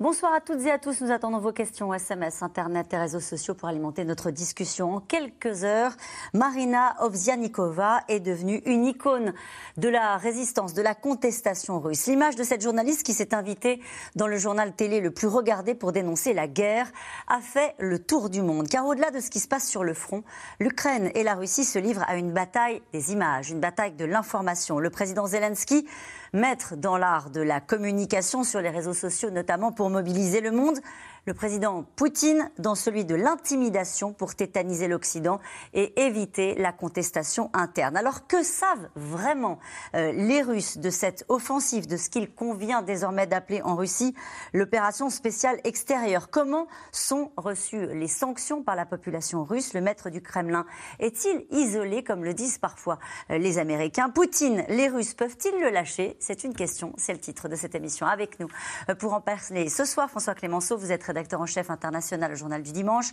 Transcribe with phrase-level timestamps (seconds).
[0.00, 1.02] Bonsoir à toutes et à tous.
[1.02, 4.94] Nous attendons vos questions SMS, Internet et réseaux sociaux pour alimenter notre discussion.
[4.94, 5.94] En quelques heures,
[6.32, 9.34] Marina Ovzianikova est devenue une icône
[9.76, 12.06] de la résistance, de la contestation russe.
[12.06, 13.82] L'image de cette journaliste qui s'est invitée
[14.16, 16.90] dans le journal télé le plus regardé pour dénoncer la guerre
[17.28, 18.68] a fait le tour du monde.
[18.68, 20.24] Car au-delà de ce qui se passe sur le front,
[20.60, 24.78] l'Ukraine et la Russie se livrent à une bataille des images, une bataille de l'information.
[24.78, 25.86] Le président Zelensky
[26.32, 30.78] maître dans l'art de la communication sur les réseaux sociaux, notamment pour mobiliser le monde
[31.26, 35.40] le président Poutine dans celui de l'intimidation pour tétaniser l'Occident
[35.74, 37.96] et éviter la contestation interne.
[37.96, 39.58] Alors que savent vraiment
[39.94, 44.14] euh, les Russes de cette offensive, de ce qu'il convient désormais d'appeler en Russie
[44.52, 46.30] l'opération spéciale extérieure?
[46.30, 49.74] Comment sont reçues les sanctions par la population russe?
[49.74, 50.66] Le maître du Kremlin
[50.98, 52.98] est-il isolé, comme le disent parfois
[53.30, 54.10] euh, les Américains?
[54.10, 56.16] Poutine, les Russes peuvent-ils le lâcher?
[56.20, 58.06] C'est une question, c'est le titre de cette émission.
[58.06, 58.48] Avec nous,
[58.88, 62.36] euh, pour en parler ce soir, François Clémenceau, vous êtes rédacteur en chef international au
[62.36, 63.12] Journal du Dimanche.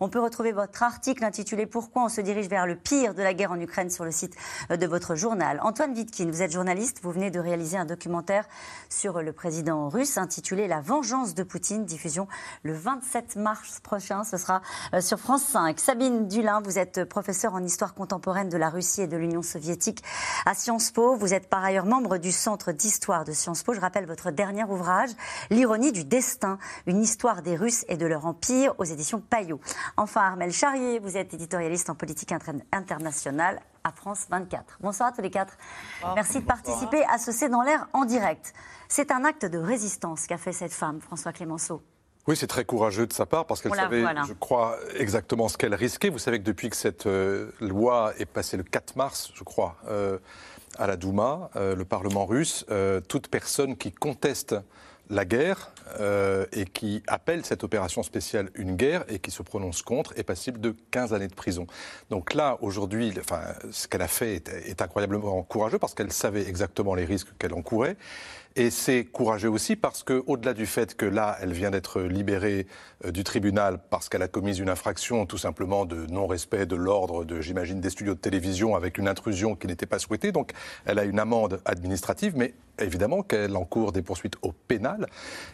[0.00, 3.34] On peut retrouver votre article intitulé Pourquoi on se dirige vers le pire de la
[3.34, 4.34] guerre en Ukraine sur le site
[4.68, 5.60] de votre journal.
[5.62, 8.46] Antoine Vitkin, vous êtes journaliste, vous venez de réaliser un documentaire
[8.90, 12.26] sur le président russe intitulé La vengeance de Poutine, diffusion
[12.62, 14.60] le 27 mars prochain, ce sera
[14.92, 15.78] euh, sur France 5.
[15.78, 20.02] Sabine Dulin, vous êtes professeure en histoire contemporaine de la Russie et de l'Union soviétique
[20.46, 21.14] à Sciences Po.
[21.14, 23.72] Vous êtes par ailleurs membre du Centre d'histoire de Sciences Po.
[23.72, 25.10] Je rappelle votre dernier ouvrage,
[25.50, 29.60] L'ironie du destin, une histoire des Russes et de leur empire aux éditions Payot.
[29.96, 32.32] Enfin, Armel Charrier, vous êtes éditorialiste en politique
[32.72, 34.78] internationale à France 24.
[34.80, 35.56] Bonsoir à tous les quatre.
[36.14, 38.52] Merci de participer à ce C'est dans l'air en direct.
[38.88, 41.82] C'est un acte de résistance qu'a fait cette femme, François Clémenceau.
[42.26, 45.74] Oui, c'est très courageux de sa part parce qu'elle savait, je crois, exactement ce qu'elle
[45.74, 46.08] risquait.
[46.08, 49.76] Vous savez que depuis que cette euh, loi est passée le 4 mars, je crois,
[49.88, 50.18] euh,
[50.76, 52.66] à la Douma, euh, le Parlement russe,
[53.08, 54.56] toute personne qui conteste
[55.10, 59.82] la guerre euh, et qui appelle cette opération spéciale une guerre et qui se prononce
[59.82, 61.66] contre est passible de 15 années de prison.
[62.10, 63.40] Donc là, aujourd'hui, enfin,
[63.70, 67.96] ce qu'elle a fait est, incroyablement courageux parce qu'elle savait exactement les risques qu'elle encourait.
[68.58, 72.66] Et c'est courageux aussi parce que, au-delà du fait que là, elle vient d'être libérée
[73.04, 77.24] euh, du tribunal parce qu'elle a commis une infraction, tout simplement de non-respect de l'ordre
[77.24, 80.32] de, j'imagine, des studios de télévision avec une intrusion qui n'était pas souhaitée.
[80.32, 80.52] Donc,
[80.86, 85.06] elle a une amende administrative, mais évidemment qu'elle encourt des poursuites au pénal.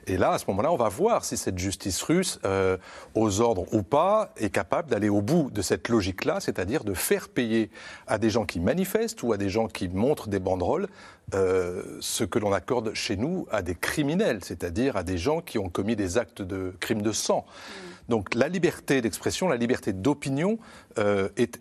[0.06, 2.76] Et là, à ce moment-là, on va voir si cette justice russe, euh,
[3.14, 7.28] aux ordres ou pas, est capable d'aller au bout de cette logique-là, c'est-à-dire de faire
[7.28, 7.70] payer
[8.06, 10.88] à des gens qui manifestent ou à des gens qui montrent des banderoles
[11.34, 15.58] euh, ce que l'on accorde chez nous à des criminels, c'est-à-dire à des gens qui
[15.58, 17.46] ont commis des actes de crimes de sang.
[17.46, 18.10] Mm.
[18.10, 20.58] Donc la liberté d'expression, la liberté d'opinion
[20.98, 21.58] euh, est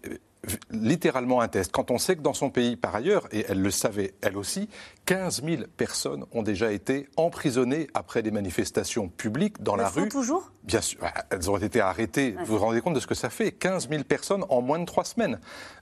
[0.71, 1.71] littéralement un test.
[1.71, 4.69] Quand on sait que dans son pays, par ailleurs, et elle le savait elle aussi,
[5.05, 10.09] 15 000 personnes ont déjà été emprisonnées après des manifestations publiques dans la rue.
[10.09, 10.51] toujours?
[10.63, 10.99] Bien sûr,
[11.29, 12.35] elles ont été arrêtées.
[12.45, 13.51] Vous vous rendez compte de ce que ça fait?
[13.51, 15.39] 15 000 personnes en moins de trois semaines.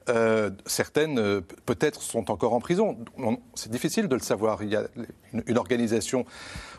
[0.10, 2.98] Euh, certaines, euh, peut-être, sont encore en prison.
[3.54, 4.64] C'est difficile de le savoir.
[4.64, 4.84] Il y a
[5.34, 6.26] une, une, organisation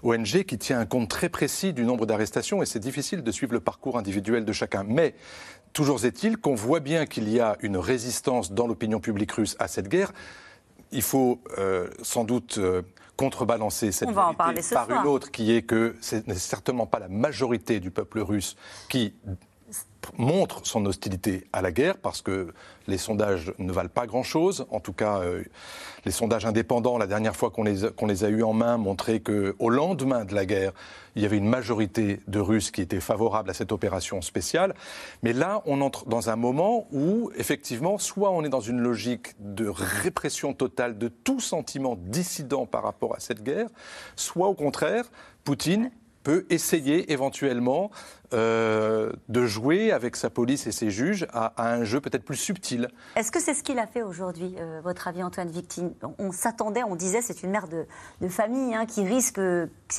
[0.02, 3.52] ONG qui tient un compte très précis du nombre d'arrestations et c'est difficile de suivre
[3.52, 4.84] le parcours individuel de chacun.
[4.84, 5.14] Mais
[5.72, 9.68] Toujours est-il qu'on voit bien qu'il y a une résistance dans l'opinion publique russe à
[9.68, 10.12] cette guerre.
[10.92, 12.82] Il faut euh, sans doute euh,
[13.16, 17.78] contrebalancer cette vérité par une autre qui est que ce n'est certainement pas la majorité
[17.78, 18.56] du peuple russe
[18.88, 19.14] qui
[20.16, 22.52] montre son hostilité à la guerre parce que
[22.86, 24.66] les sondages ne valent pas grand-chose.
[24.70, 25.44] En tout cas, euh,
[26.04, 29.20] les sondages indépendants, la dernière fois qu'on les, qu'on les, a eus en main, montraient
[29.20, 30.72] qu'au lendemain de la guerre,
[31.16, 34.74] il y avait une majorité de Russes qui étaient favorables à cette opération spéciale.
[35.22, 39.34] Mais là, on entre dans un moment où, effectivement, soit on est dans une logique
[39.38, 43.68] de répression totale de tout sentiment dissident par rapport à cette guerre,
[44.16, 45.04] soit au contraire,
[45.44, 45.90] Poutine
[46.22, 47.90] peut essayer éventuellement
[48.32, 52.88] euh, de jouer avec sa police et ses juges à, un jeu peut-être plus subtil.
[53.16, 55.92] Est-ce que c'est ce qu'il a fait aujourd'hui, euh, votre avis Antoine Victime?
[56.18, 57.86] On s'attendait, on disait c'est une mère de,
[58.28, 59.40] famille hein, qui risque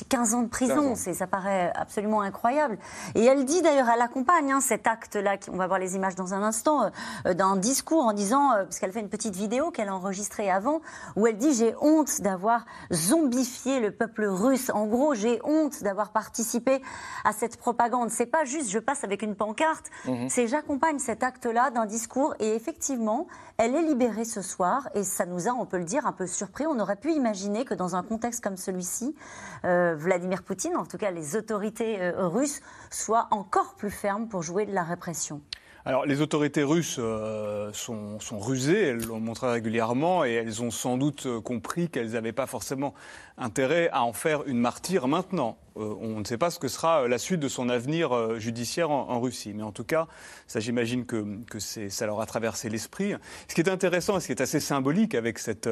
[0.08, 2.78] 15 ans de prison, ça paraît absolument incroyable.
[3.14, 6.32] Et elle dit d'ailleurs, elle accompagne hein, cet acte-là, on va voir les images dans
[6.32, 6.90] un instant,
[7.26, 10.80] euh, d'un discours en disant, parce qu'elle fait une petite vidéo qu'elle a enregistrée avant,
[11.16, 14.70] où elle dit j'ai honte d'avoir zombifié le peuple russe.
[14.70, 16.80] En gros, j'ai honte d'avoir participé
[17.24, 20.28] à cette propagande c'est pas juste je passe avec une pancarte, mhm.
[20.28, 23.26] c'est j'accompagne cet acte-là d'un discours et effectivement,
[23.58, 26.28] elle est libérée ce soir et ça nous a, on peut le dire, un peu
[26.28, 26.64] surpris.
[26.64, 29.16] On aurait pu imaginer que dans un contexte comme celui-ci,
[29.64, 32.60] euh, Vladimir Poutine, en tout cas les autorités euh, russes,
[32.90, 35.40] soient encore plus fermes pour jouer de la répression.
[35.84, 40.96] Alors, les autorités russes euh, sont, rusées, elles l'ont montré régulièrement, et elles ont sans
[40.96, 42.94] doute euh, compris qu'elles n'avaient pas forcément
[43.36, 45.58] intérêt à en faire une martyre maintenant.
[45.76, 49.20] Euh, on ne sait pas ce que sera la suite de son avenir judiciaire en,
[49.20, 50.06] Russie, mais en tout cas,
[50.46, 53.14] ça j'imagine que, que ça leur a traversé l'esprit.
[53.48, 55.68] Ce qui est intéressant et ce qui est assez symbolique avec cette,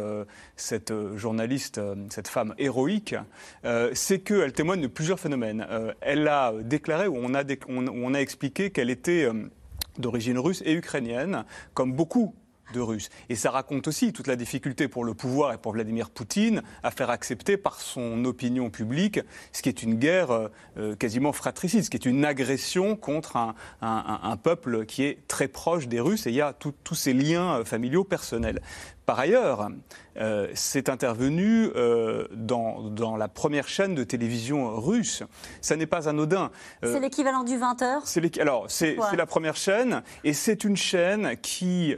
[0.56, 3.14] cette journaliste, cette femme héroïque,
[3.92, 5.66] c'est qu'elle témoigne de plusieurs phénomènes.
[6.00, 9.28] elle a déclaré, ou on a, on a expliqué qu'elle était
[9.98, 11.44] d'origine russe et ukrainienne,
[11.74, 12.34] comme beaucoup
[12.72, 13.10] de Russes.
[13.28, 16.90] Et ça raconte aussi toute la difficulté pour le pouvoir et pour Vladimir Poutine à
[16.90, 19.20] faire accepter par son opinion publique
[19.52, 23.36] ce qui est une guerre euh, quasiment fratricide, ce qui est une agression contre
[23.82, 27.58] un, peuple qui est très proche des Russes et il y a tous ces liens
[27.58, 28.60] euh, familiaux personnels.
[29.10, 29.68] Par ailleurs,
[30.18, 35.24] euh, c'est intervenu euh, dans, la première chaîne de télévision russe.
[35.60, 36.52] Ça n'est pas anodin.
[36.84, 41.96] Euh, c'est l'équivalent du 20h Alors, c'est la première chaîne, et c'est une chaîne qui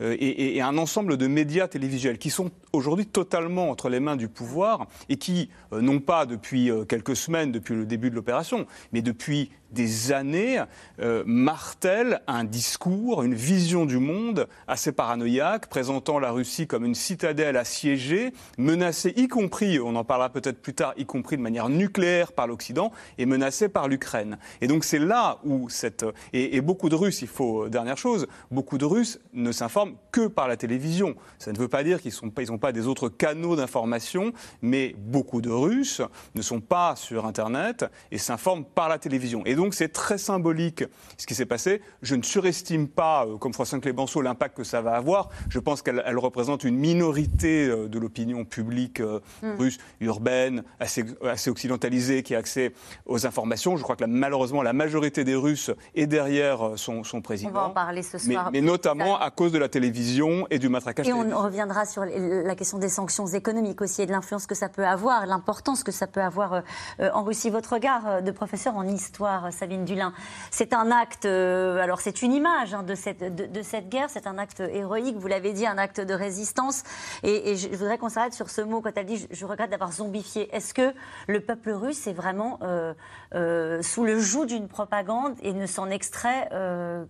[0.00, 4.88] est, un ensemble de médias télévisuels qui sont aujourd'hui totalement entre les mains du pouvoir
[5.08, 10.12] et qui, non pas depuis quelques semaines, depuis le début de l'opération, mais depuis des
[10.12, 10.62] années,
[11.00, 16.94] euh, martèle un discours, une vision du monde assez paranoïaque, présentant la Russie comme une
[16.94, 21.68] citadelle assiégée, menacée y compris, on en parlera peut-être plus tard, y compris de manière
[21.68, 24.38] nucléaire par l'Occident, et menacée par l'Ukraine.
[24.60, 26.04] Et donc c'est là où cette...
[26.32, 30.46] Et, beaucoup de Russes, il faut, dernière chose, beaucoup de Russes ne s'informent que par
[30.46, 31.14] la télévision.
[31.38, 34.32] Ça ne veut pas dire qu'ils n'ont pas des autres canaux d'information,
[34.62, 36.02] mais beaucoup de Russes
[36.34, 39.42] ne sont pas sur Internet et s'informent par la télévision.
[39.70, 40.84] C'est très symbolique
[41.18, 41.82] ce qui s'est passé.
[42.02, 45.28] Je ne surestime pas, euh, comme François Clémenceau, l'impact que ça va avoir.
[45.48, 49.58] Je pense qu'elle représente une minorité euh, de l'opinion publique euh, hmm.
[49.58, 51.04] russe, urbaine, assez,
[51.48, 52.72] occidentalisée, qui a accès
[53.06, 53.76] aux informations.
[53.76, 57.50] Je crois que malheureusement, la majorité des Russes est derrière son, président.
[57.50, 58.50] On va en parler ce soir.
[58.52, 61.06] Mais, notamment à cause de la télévision et du matraquage.
[61.08, 64.68] Et on reviendra sur la question des sanctions économiques aussi et de l'influence que ça
[64.68, 66.62] peut avoir, l'importance que ça peut avoir
[66.98, 67.50] en Russie.
[67.50, 70.12] Votre regard de professeur en histoire, Sabine Dulin.
[70.50, 74.26] C'est un acte, euh, alors c'est une image hein, de, cette, de, cette guerre, c'est
[74.26, 76.82] un acte héroïque, vous l'avez dit, un acte de résistance.
[77.22, 80.54] Et, je voudrais qu'on s'arrête sur ce mot quand elle dit je, regrette d'avoir zombifié.
[80.54, 80.94] Est-ce que
[81.26, 82.94] le peuple russe est vraiment euh,
[83.34, 86.48] euh, sous le joug d'une propagande et ne s'en extrait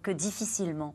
[0.03, 0.95] que difficilement?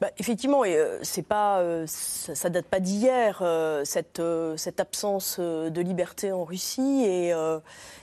[0.00, 4.20] Bah, effectivement, et, euh, c'est pas, euh, ça, ne date pas d'hier, euh, cette,
[4.56, 7.04] cette, absence de liberté en Russie.
[7.06, 7.32] Et,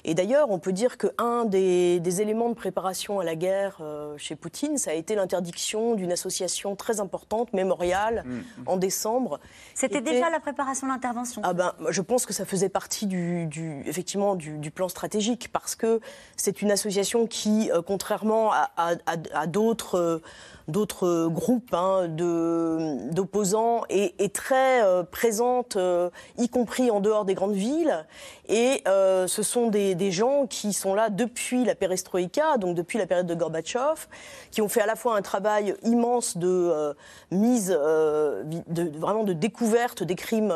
[0.04, 3.82] et d'ailleurs, on peut dire qu'un des, des, éléments de préparation à la guerre
[4.18, 9.40] chez Poutine, ça a été l'interdiction d'une association très importante, Mémorial, mmh, en décembre.
[9.76, 13.46] C'était déjà la préparation de l'intervention ah ben, Je pense que ça faisait partie du,
[13.46, 16.00] du effectivement, du, du, plan stratégique, parce que
[16.38, 18.96] c'est une association qui, contrairement à, à,
[19.34, 20.22] à d'autres
[20.68, 27.54] d'autres groupes hein, d'opposants est, très euh, présente, euh, y compris en dehors des grandes
[27.54, 28.06] villes.
[28.50, 32.98] Et euh, ce sont des, des, gens qui sont là depuis la perestroïka, donc depuis
[32.98, 34.08] la période de Gorbatchev,
[34.52, 36.94] qui ont fait à la fois un travail immense de
[37.32, 40.54] mise, de, vraiment de découverte des crimes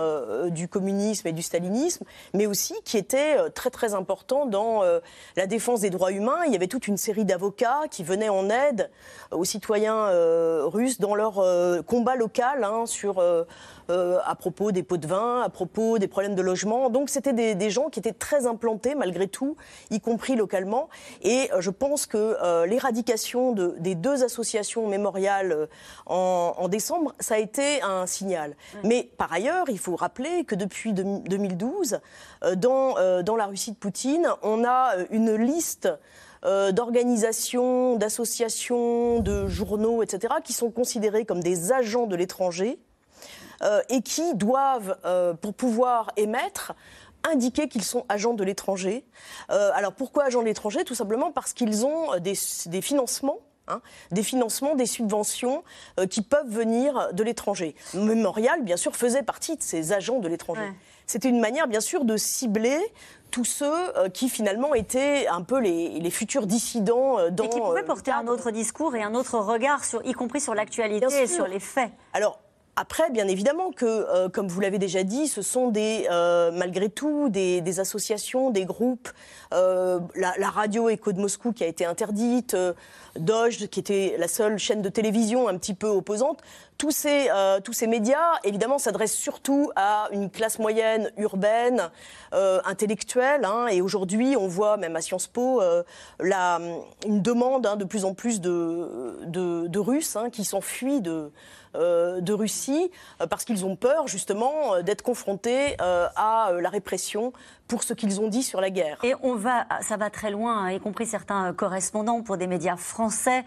[0.50, 2.04] du communisme et du stalinisme,
[2.34, 4.82] mais aussi qui étaient très très importants dans
[5.36, 6.40] la défense des droits humains.
[6.46, 8.90] Il y avait toute une série d'avocats qui venaient en aide
[9.31, 13.44] aux citoyens euh, russes dans leur euh, combat local hein, sur, euh,
[13.90, 16.90] à propos des pots de vin, à propos des problèmes de logement.
[16.90, 19.57] Donc c'était des, gens qui étaient très implantés malgré tout,
[19.92, 20.88] y compris localement.
[21.21, 25.68] Et je pense que l'éradication de, des deux associations mémoriales
[26.06, 28.56] en, décembre, ça a été un signal.
[28.83, 32.00] Mais par ailleurs, il faut rappeler que depuis 2012,
[32.56, 35.90] dans, dans la Russie de Poutine, on a une liste
[36.46, 42.80] euh, d'organisations, d'associations, de journaux, etc., qui sont considérés comme des agents de l'étranger
[43.64, 46.74] euh, et qui doivent, euh, pour pouvoir émettre,
[47.24, 49.04] indiquer qu'ils sont agents de l'étranger.
[49.50, 50.84] alors pourquoi agents de l'étranger?
[50.84, 52.36] Tout simplement parce qu'ils ont des,
[52.82, 55.64] financements hein, des financements, des subventions
[56.10, 57.76] qui peuvent venir de l'étranger.
[57.96, 60.72] Mémorial, bien sûr, faisait partie de ces agents de l'étranger.
[61.07, 62.80] C'était une manière, bien sûr, de cibler
[63.31, 67.45] tous ceux euh, qui finalement étaient un peu les, futurs dissidents euh, dans.
[67.45, 70.42] Et qui pouvaient euh, porter un autre discours et un autre regard, sur, y compris
[70.42, 71.92] sur l'actualité et sur les faits.
[72.14, 72.40] Alors,
[72.80, 76.90] après, bien évidemment que, euh, comme vous l'avez déjà dit, ce sont des, euh, malgré
[76.90, 79.09] tout des, associations, des groupes,
[79.52, 82.56] euh, la, radio Écho de Moscou qui a été interdite,
[83.16, 86.42] Doge qui était la seule chaîne de télévision un petit peu opposante.
[86.78, 87.30] Tous ces,
[87.64, 91.90] tous ces médias, évidemment, s'adressent surtout à une classe moyenne urbaine,
[92.31, 93.46] intellectuelle.
[93.46, 95.62] Hein, et aujourd'hui, on voit même à Sciences Po
[96.19, 96.60] la,
[97.06, 101.31] une demande hein, de plus en plus de, Russes hein, qui s'enfuient de
[101.78, 102.92] euh, de Russie
[103.22, 107.34] euh, parce qu'ils ont peur justement euh, d'être confrontés à la répression
[107.68, 109.00] pour ce qu'ils ont dit sur la guerre.
[109.04, 112.78] Et on va, ça va très loin, hein, y compris certains correspondants pour des médias
[112.78, 113.44] français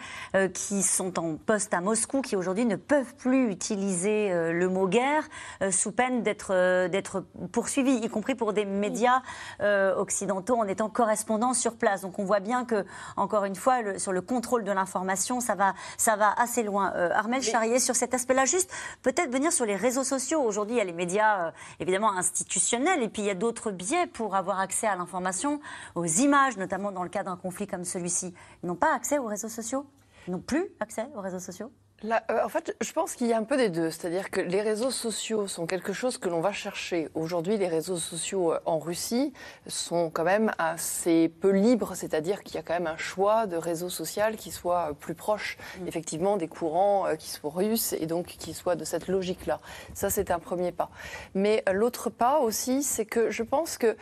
[0.55, 5.25] qui sont en poste à Moscou, qui aujourd'hui ne peuvent plus utiliser le mot guerre
[5.71, 9.23] sous peine d'être d'être poursuivis, y compris pour des médias
[9.61, 12.03] occidentaux en étant correspondants sur place.
[12.03, 12.85] Donc on voit bien que,
[13.17, 16.93] encore une fois, sur le contrôle de l'information, ça va, ça va assez loin.
[17.15, 18.45] Armel Charrier, sur cette aspect-là.
[18.45, 18.73] Juste
[19.03, 20.43] peut-être venir sur les réseaux sociaux.
[20.43, 21.50] Aujourd'hui, il y a les médias euh,
[21.81, 25.61] évidemment institutionnels et puis il y a d'autres biais pour avoir accès à l'information,
[25.95, 28.35] aux images, notamment dans le cas d'un conflit comme celui-ci.
[28.62, 29.87] Ils n'ont pas accès aux réseaux sociaux?
[30.29, 31.73] N'ont plus accès aux réseaux sociaux?
[32.04, 33.90] Euh, en fait, je pense qu'il y a un peu des deux.
[33.90, 37.09] C'est-à-dire que les réseaux sociaux sont quelque chose que l'on va chercher.
[37.14, 39.33] Aujourd'hui, les réseaux sociaux euh, en Russie
[39.66, 41.95] sont quand même assez peu libres.
[41.95, 45.59] C'est-à-dire qu'il y a quand même un choix de réseau social qui soit plus proche,
[45.80, 45.88] mm.
[45.88, 49.61] effectivement, des courants euh, qui soient russes et donc qui soient de cette logique-là.
[49.92, 50.90] Ça, c'est un premier pas.
[51.35, 53.97] Mais l'autre pas aussi, c'est que je pense que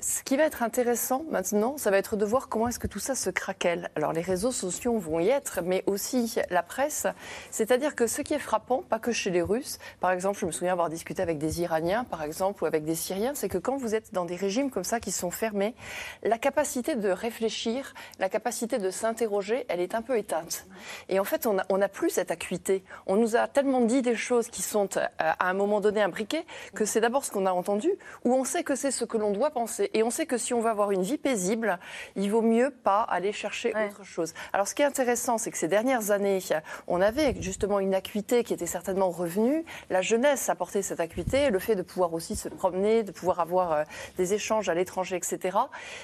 [0.00, 2.98] ce qui va être intéressant maintenant, ça va être de voir comment est-ce que tout
[2.98, 3.90] ça se craquelle.
[3.94, 7.06] Alors les réseaux sociaux vont y être, mais aussi la presse.
[7.50, 10.52] C'est-à-dire que ce qui est frappant, pas que chez les Russes, par exemple, je me
[10.52, 13.76] souviens avoir discuté avec des Iraniens, par exemple, ou avec des Syriens, c'est que quand
[13.76, 15.74] vous êtes dans des régimes comme ça qui sont fermés,
[16.22, 20.66] la capacité de réfléchir, la capacité de s'interroger, elle est un peu éteinte.
[21.08, 22.84] Et en fait, on n'a plus cette acuité.
[23.06, 26.44] On nous a tellement dit des choses qui sont euh, à un moment donné imbriquées
[26.74, 27.90] que c'est d'abord ce qu'on a entendu,
[28.24, 30.54] ou on sait que c'est ce que l'on doit penser et on sait que si
[30.54, 31.78] on veut avoir une vie paisible,
[32.16, 34.34] il vaut mieux pas aller chercher autre chose.
[34.52, 36.40] Alors ce qui est intéressant, c'est que ces dernières années,
[36.86, 39.64] on avait justement une acuité qui était certainement revenue.
[39.90, 43.72] La jeunesse apportait cette acuité, le fait de pouvoir aussi se promener, de pouvoir avoir
[43.72, 43.84] euh,
[44.16, 45.58] des échanges à l'étranger, etc.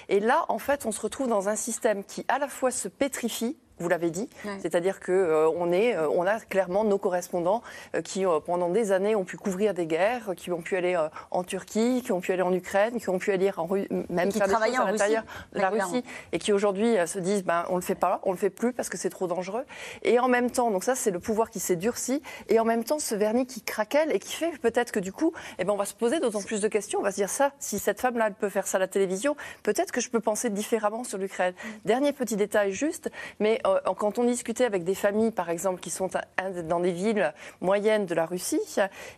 [0.08, 2.88] Et là, en fait, on se retrouve dans un système qui à la fois se
[2.88, 4.28] pétrifie, vous l'avez dit.
[4.60, 7.62] C'est-à-dire qu'on euh, on est, euh, on a clairement nos correspondants
[7.94, 10.96] euh, qui, pendant des années, ont pu couvrir des guerres, qui ont pu aller
[11.30, 13.68] en Turquie, qui ont pu aller en Ukraine, qui ont pu aller en
[14.10, 17.64] même faire des choses à l'intérieur de la Russie, et qui aujourd'hui se disent, ben,
[17.68, 19.64] on le fait pas, on le fait plus parce que c'est trop dangereux.
[20.02, 22.84] Et en même temps, donc ça, c'est le pouvoir qui s'est durci, et en même
[22.84, 25.76] temps, ce vernis qui craquelle et qui fait peut-être que du coup, eh ben, on
[25.76, 27.00] va se poser d'autant plus de questions.
[27.00, 29.36] On va se dire ça, si cette femme-là, elle peut faire ça à la télévision,
[29.62, 31.54] peut-être que je peux penser différemment sur l'Ukraine.
[31.54, 31.68] Mm.
[31.84, 33.60] Dernier petit détail juste, mais
[33.96, 36.08] quand on discutait avec des familles, par exemple, qui sont
[36.64, 38.60] dans des villes moyennes de la Russie,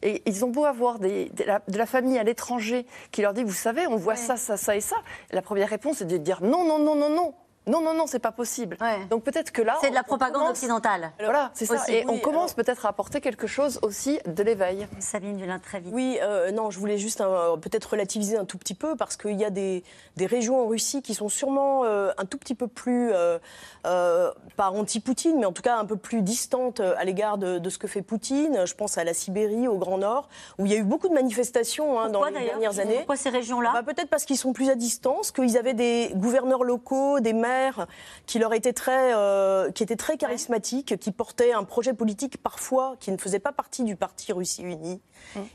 [0.03, 3.87] et ils ont beau avoir de, la, famille à l'étranger qui leur dit, vous savez,
[3.87, 4.97] on voit ça, ça, ça et ça.
[5.31, 7.35] La première réponse est de dire non, non, non, non, non.
[7.71, 8.77] Non, non, non, c'est pas possible.
[9.11, 9.79] Donc peut-être que là.
[9.81, 11.13] C'est de la propagande occidentale.
[11.21, 11.85] Voilà, c'est ça.
[11.89, 14.89] Et on commence peut-être à apporter quelque chose aussi de l'éveil.
[14.99, 15.93] Sabine Dulin, très vite.
[15.95, 17.23] Oui, euh, non, je voulais juste
[17.63, 19.85] peut-être relativiser un tout petit peu parce qu'il y a des,
[20.21, 23.39] régions en Russie qui sont sûrement euh, un tout petit peu plus, euh,
[24.57, 27.87] pas anti-Poutine, mais en tout cas un peu plus distantes à l'égard de, ce que
[27.87, 28.67] fait Poutine.
[28.67, 31.15] Je pense à la Sibérie, au Grand Nord, où il y a eu beaucoup de
[31.15, 32.97] manifestations hein, dans les dernières années.
[32.97, 33.71] Pourquoi ces régions-là?
[33.73, 37.60] Bah, Peut-être parce qu'ils sont plus à distance, qu'ils avaient des gouverneurs locaux, des maires
[38.27, 42.97] qui leur était très, euh, qui était très charismatique, qui portait un projet politique parfois
[43.01, 45.01] qui ne faisait pas partie du parti Russie Unie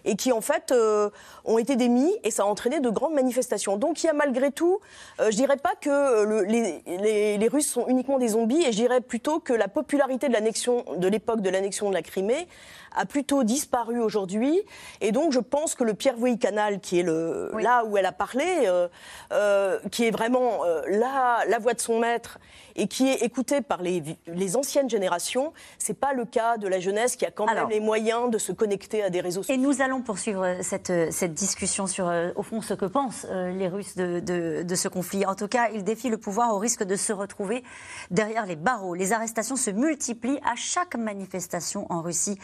[0.04, 1.10] et qui en fait euh,
[1.44, 3.78] ont été démis et ça a entraîné de grandes manifestations.
[3.78, 4.80] Donc il y a malgré tout,
[5.20, 8.78] euh, je dirais pas que les, les, les, Russes sont uniquement des zombies et je
[8.78, 12.48] dirais plutôt que la popularité de l'annexion de l'époque de l'annexion de la Crimée
[12.96, 14.62] a plutôt disparu aujourd'hui.
[15.02, 18.12] Et donc, je pense que le Pierre-Vouilly Canal, qui est le, là où elle a
[18.12, 18.88] parlé, euh,
[19.32, 22.40] euh, qui est vraiment euh, la voix de son maître
[22.76, 26.80] et qui est écouté par les, les anciennes générations, c'est pas le cas de la
[26.80, 29.56] jeunesse qui a quand même les moyens de se connecter à des réseaux sociaux.
[29.56, 33.96] Et nous allons poursuivre cette, cette discussion sur, au fond, ce que pensent les Russes
[33.96, 35.26] de, de, de, ce conflit.
[35.26, 37.64] En tout cas, ils défient le pouvoir au risque de se retrouver
[38.12, 38.94] derrière les barreaux.
[38.94, 42.38] Les arrestations se multiplient à chaque manifestation en Russie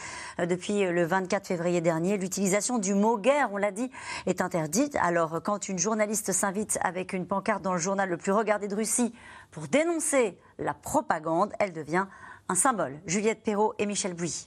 [0.46, 2.16] depuis le 24 février dernier.
[2.16, 3.90] L'utilisation du mot guerre, on l'a dit,
[4.26, 4.96] est interdite.
[5.00, 8.74] Alors, quand une journaliste s'invite avec une pancarte dans le journal le plus regardé de
[8.74, 9.12] Russie
[9.50, 12.06] pour dénoncer la propagande, elle devient
[12.48, 13.00] un symbole.
[13.06, 14.46] Juliette Perrault et Michel Bouy.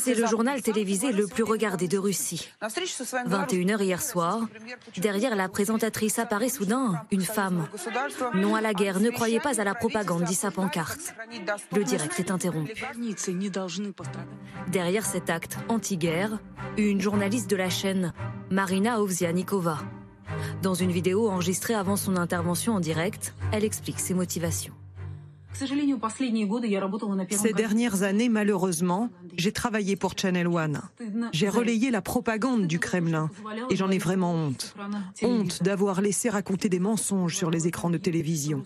[0.00, 2.48] C'est le journal télévisé le plus regardé de Russie.
[2.62, 4.46] 21h hier soir,
[4.96, 7.66] derrière la présentatrice apparaît soudain une femme.
[8.34, 11.14] Non à la guerre, ne croyez pas à la propagande, dit sa pancarte.
[11.74, 12.74] Le direct est interrompu.
[14.68, 16.38] Derrière cet acte anti-guerre,
[16.76, 18.12] une journaliste de la chaîne,
[18.50, 19.78] Marina Ovzianikova.
[20.62, 24.74] Dans une vidéo enregistrée avant son intervention en direct, elle explique ses motivations.
[27.30, 30.80] Ces dernières années, malheureusement, j'ai travaillé pour Channel One.
[31.32, 33.30] J'ai relayé la propagande du Kremlin
[33.70, 34.74] et j'en ai vraiment honte.
[35.22, 38.62] Honte d'avoir laissé raconter des mensonges sur les écrans de télévision.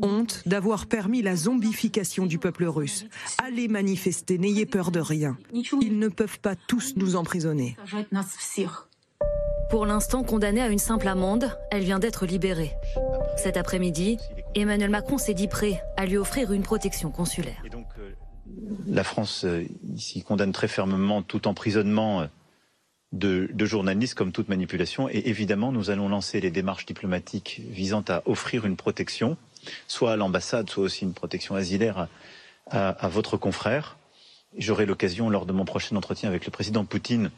[0.00, 3.06] Honte d'avoir permis la zombification du peuple russe.
[3.42, 5.36] Allez manifester, n'ayez peur de rien.
[5.52, 7.76] Ils ne peuvent pas tous nous emprisonner.
[9.70, 12.72] Pour l'instant condamnée à une simple amende, elle vient d'être libérée.
[13.36, 14.18] Cet après-midi,
[14.54, 17.62] Emmanuel Macron s'est dit prêt à lui offrir une protection consulaire.
[17.98, 18.10] Euh,
[18.86, 19.64] la France euh,
[20.24, 22.26] condamne très fermement tout emprisonnement euh,
[23.12, 25.08] de, journalistes comme toute manipulation.
[25.08, 29.36] Et évidemment, nous allons lancer les démarches diplomatiques visant à offrir une protection,
[29.88, 32.08] soit à l'ambassade, soit aussi une protection asilaire
[32.70, 33.96] à, votre confrère.
[34.56, 37.30] J'aurai l'occasion, lors de mon prochain entretien avec le président Poutine,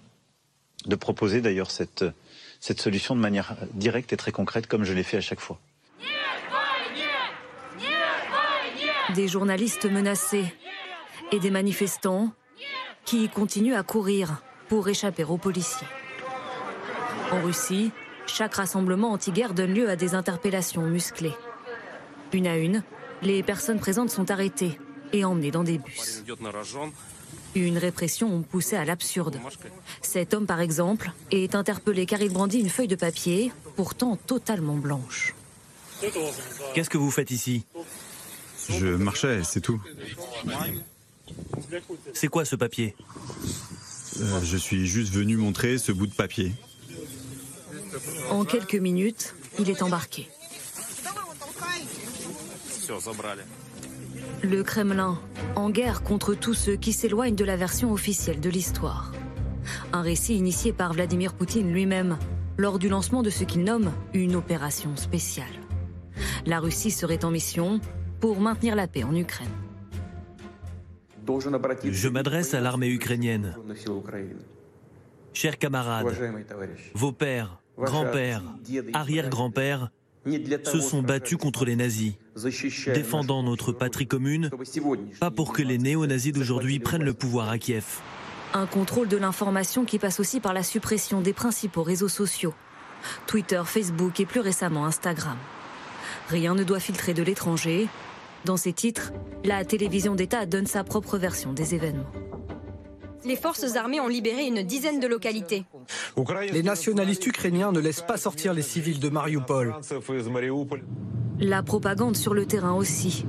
[0.86, 2.04] de proposer d'ailleurs cette
[2.80, 5.58] solution de manière directe et très concrète, comme je l'ai fait à chaque fois.
[9.16, 10.44] Des journalistes menacés
[11.32, 12.32] et des manifestants
[13.06, 15.86] qui continuent à courir pour échapper aux policiers.
[17.32, 17.92] En Russie,
[18.26, 21.32] chaque rassemblement anti-guerre donne lieu à des interpellations musclées.
[22.34, 22.82] Une à une,
[23.22, 24.78] les personnes présentes sont arrêtées
[25.14, 26.22] et emmenées dans des bus.
[27.54, 29.40] Une répression poussée à l'absurde.
[30.02, 34.76] Cet homme, par exemple, est interpellé car il brandit une feuille de papier, pourtant totalement
[34.76, 35.34] blanche.
[36.74, 37.64] Qu'est-ce que vous faites ici?
[38.68, 39.80] Je marchais, c'est tout.
[42.12, 42.94] C'est quoi ce papier?
[44.20, 46.52] Euh, Je suis juste venu montrer ce bout de papier.
[48.30, 50.28] En quelques minutes, il est embarqué.
[54.42, 55.18] Le Kremlin,
[55.56, 59.12] en guerre contre tous ceux qui s'éloignent de la version officielle de l'histoire.
[59.92, 62.18] Un récit initié par Vladimir Poutine lui-même
[62.56, 65.46] lors du lancement de ce qu'il nomme une opération spéciale.
[66.46, 67.80] La Russie serait en mission
[68.26, 69.52] pour maintenir la paix en Ukraine.
[71.84, 73.54] Je m'adresse à l'armée ukrainienne.
[75.32, 76.12] Chers camarades,
[76.92, 78.42] vos pères, grands-pères,
[78.94, 79.92] arrière-grands-pères
[80.64, 82.14] se sont battus contre les nazis,
[82.92, 84.50] défendant notre patrie commune,
[85.20, 88.00] pas pour que les néo-nazis d'aujourd'hui prennent le pouvoir à Kiev.
[88.54, 92.54] Un contrôle de l'information qui passe aussi par la suppression des principaux réseaux sociaux,
[93.28, 95.38] Twitter, Facebook et plus récemment Instagram.
[96.28, 97.86] Rien ne doit filtrer de l'étranger.
[98.46, 102.12] Dans ces titres, la télévision d'État donne sa propre version des événements.
[103.24, 105.64] Les forces armées ont libéré une dizaine de localités.
[106.52, 109.74] Les nationalistes ukrainiens ne laissent pas sortir les civils de Mariupol.
[111.40, 113.26] La propagande sur le terrain aussi.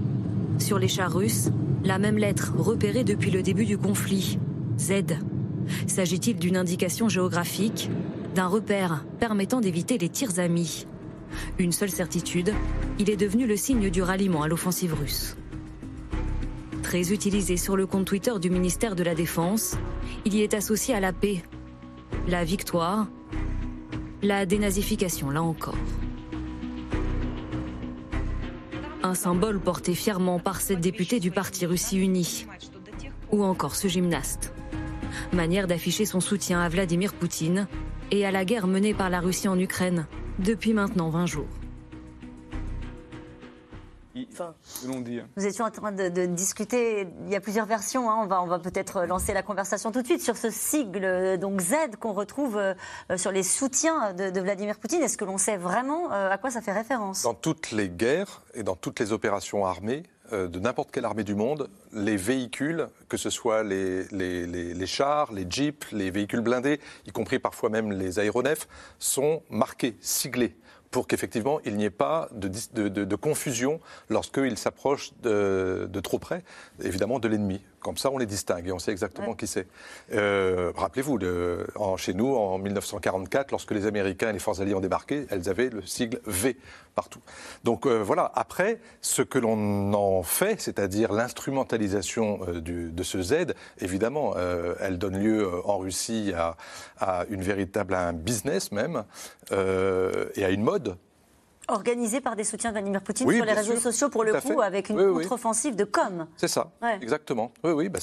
[0.59, 1.49] Sur les chars russes,
[1.83, 4.37] la même lettre repérée depuis le début du conflit.
[4.77, 5.17] Z.
[5.87, 7.89] S'agit-il d'une indication géographique,
[8.35, 10.85] d'un repère permettant d'éviter les tirs amis?
[11.59, 12.53] Une seule certitude,
[12.99, 15.35] il est devenu le signe du ralliement à l'offensive russe.
[16.83, 19.75] Très utilisé sur le compte Twitter du ministère de la Défense,
[20.25, 21.43] il y est associé à la paix,
[22.27, 23.07] la victoire,
[24.21, 25.77] la dénazification, là encore.
[29.03, 32.45] Un symbole porté fièrement par cette députée du parti Russie Unie.
[33.31, 34.53] Ou encore ce gymnaste.
[35.33, 37.67] Manière d'afficher son soutien à Vladimir Poutine
[38.11, 40.07] et à la guerre menée par la Russie en Ukraine
[40.39, 41.47] depuis maintenant 20 jours.
[45.35, 48.17] Nous étions en train de, discuter, il y a plusieurs versions, hein.
[48.23, 51.61] on va, on va peut-être lancer la conversation tout de suite sur ce sigle donc
[51.61, 52.73] Z qu'on retrouve euh,
[53.15, 55.01] sur les soutiens de, Vladimir Poutine.
[55.01, 57.23] Est-ce que l'on sait vraiment euh, à quoi ça fait référence?
[57.23, 61.23] Dans toutes les guerres et dans toutes les opérations armées, euh, de n'importe quelle armée
[61.23, 67.11] du monde, les véhicules, que ce soit les, chars, les jeeps, les véhicules blindés, y
[67.11, 68.67] compris parfois même les aéronefs,
[68.99, 70.55] sont marqués, siglés
[70.91, 76.43] pour qu'effectivement il n'y ait pas de, de, de, confusion lorsqu'ils s'approchent de, trop près,
[76.81, 77.61] évidemment, de l'ennemi.
[77.79, 79.67] Comme ça, on les distingue et on sait exactement qui c'est.
[80.11, 81.19] Euh, rappelez-vous,
[81.97, 85.69] chez nous, en 1944, lorsque les Américains et les forces alliées ont débarqué, elles avaient
[85.69, 86.57] le sigle V
[86.95, 87.21] partout.
[87.63, 93.53] Donc euh, voilà, après, ce que l'on en fait, c'est-à-dire l'instrumentalisation euh, de ce Z,
[93.79, 94.35] évidemment,
[94.79, 96.57] elle donne lieu en Russie à,
[96.99, 99.03] à une véritable un business même
[99.51, 100.97] et à une mode
[101.69, 104.89] Organisé par des soutiens de Vladimir Poutine sur les réseaux sociaux, pour le coup, avec
[104.89, 106.27] une contre-offensive de com.
[106.37, 107.51] C'est ça, exactement.
[107.63, 107.99] Oui, oui, bah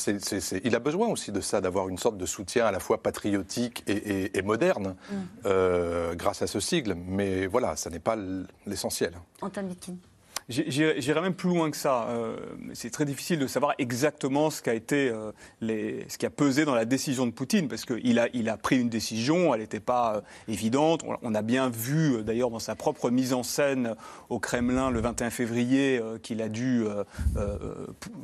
[0.65, 3.83] il a besoin aussi de ça, d'avoir une sorte de soutien à la fois patriotique
[3.87, 5.15] et, moderne, mm.
[5.47, 6.95] euh, grâce à ce sigle.
[6.95, 8.17] Mais voilà, ça n'est pas
[8.67, 9.13] l'essentiel.
[9.41, 9.75] Antoine.
[10.49, 12.07] J'irai même plus loin que ça.
[12.11, 12.37] Euh,
[12.75, 16.67] c'est très difficile de savoir exactement ce, qui a été, euh, ce qui a pesé
[16.67, 20.21] dans la décision de Poutine, parce qu'il a, pris une décision, elle n'était pas euh,
[20.49, 21.03] évidente.
[21.23, 23.95] On, a bien vu, d'ailleurs, dans sa propre mise en scène
[24.29, 26.85] au Kremlin le 21 février, qu'il a dû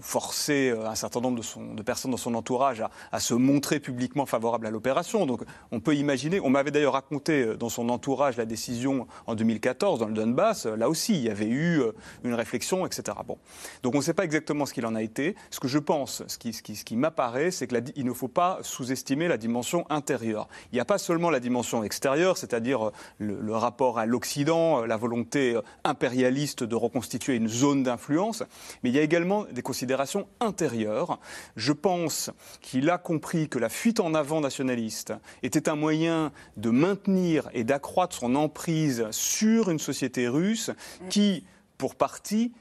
[0.00, 4.66] forcer un certain nombre de, personnes dans son entourage à, à se montrer publiquement favorable
[4.66, 5.26] à l'opération.
[5.26, 10.00] Donc on peut imaginer, on m'avait d'ailleurs raconté dans son entourage la décision en 2014
[10.00, 11.82] dans le Donbass, là aussi, il y avait eu
[12.24, 13.16] une réflexion, etc.
[13.26, 13.38] Bon.
[13.82, 15.34] Donc on ne sait pas exactement ce qu'il en a été.
[15.50, 19.86] Ce que je pense, ce qui, m'apparaît, c'est qu'il ne faut pas sous-estimer la dimension
[19.90, 20.48] intérieure.
[20.72, 24.86] Il n'y a pas seulement la dimension extérieure, c'est-à-dire euh, le, rapport à l'Occident, euh,
[24.86, 28.42] la volonté euh, impérialiste de reconstituer une zone d'influence,
[28.82, 31.18] mais il y a également des considérations intérieures.
[31.56, 36.70] Je pense qu'il a compris que la fuite en avant nationaliste était un moyen de
[36.70, 40.70] maintenir et d'accroître son emprise sur une société russe
[41.08, 41.44] qui
[41.80, 42.52] pour partie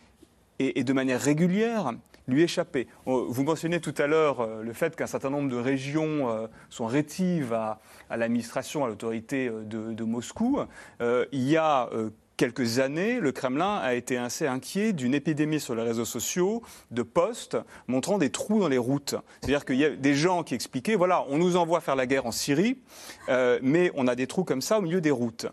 [0.60, 1.92] et, de manière régulière
[2.28, 2.88] lui échapper.
[3.06, 6.86] Vous mentionnez tout à l'heure euh, le fait qu'un certain nombre de régions euh, sont
[6.86, 7.80] rétives à,
[8.16, 10.60] l'administration, à l'autorité euh, de, Moscou.
[11.02, 11.90] il y a
[12.40, 17.02] quelques années, le Kremlin a été assez inquiet d'une épidémie sur les réseaux sociaux de
[17.02, 19.16] posts montrant des trous dans les routes.
[19.42, 22.26] C'est-à-dire qu'il y a des gens qui expliquaient, voilà, on nous envoie faire la guerre
[22.26, 22.78] en Syrie,
[23.28, 25.48] euh, mais on a des trous comme ça au milieu des routes.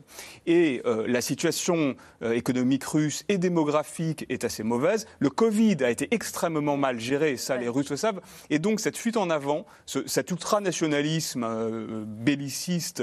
[0.46, 5.08] Et euh, la situation euh, économique russe et démographique est assez mauvaise.
[5.18, 8.20] Le Covid a été extrêmement mal géré, ça les Russes le savent.
[8.48, 13.02] Et donc cette fuite en avant, cet ultranationalisme belliciste,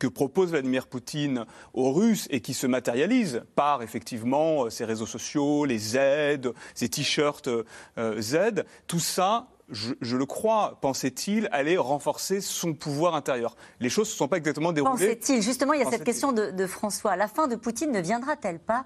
[0.00, 5.64] que propose Vladimir Poutine aux Russes et qui se matérialise par effectivement ces réseaux sociaux,
[5.64, 7.48] les aides, ces t-shirts
[7.98, 13.54] euh, Z, tout ça je, le crois, pensait-il, allait renforcer son pouvoir intérieur.
[13.78, 15.14] Les choses ne se sont pas exactement déroulées.
[15.14, 15.42] Pensait-il?
[15.42, 17.14] Justement, il y a cette question de, de, François.
[17.14, 18.84] La fin de Poutine ne viendra-t-elle pas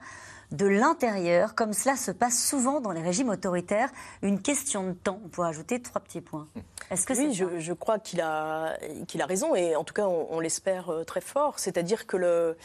[0.52, 3.90] de l'intérieur, comme cela se passe souvent dans les régimes autoritaires.
[4.22, 5.20] Une question de temps.
[5.24, 6.46] On pourrait ajouter trois petits points.
[6.90, 8.76] Est-ce que oui, je, je, crois qu'il a,
[9.06, 11.58] qu'il a raison, et en tout cas, on, l'espère euh, très fort.
[11.58, 12.56] C'est-à-dire que le.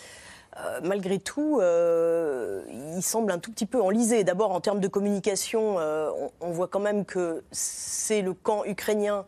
[0.57, 2.63] Euh, malgré tout, euh,
[2.95, 4.23] il semble un tout petit peu enlisé.
[4.23, 9.25] D'abord, en termes de communication, on, on, voit quand même que c'est le camp ukrainien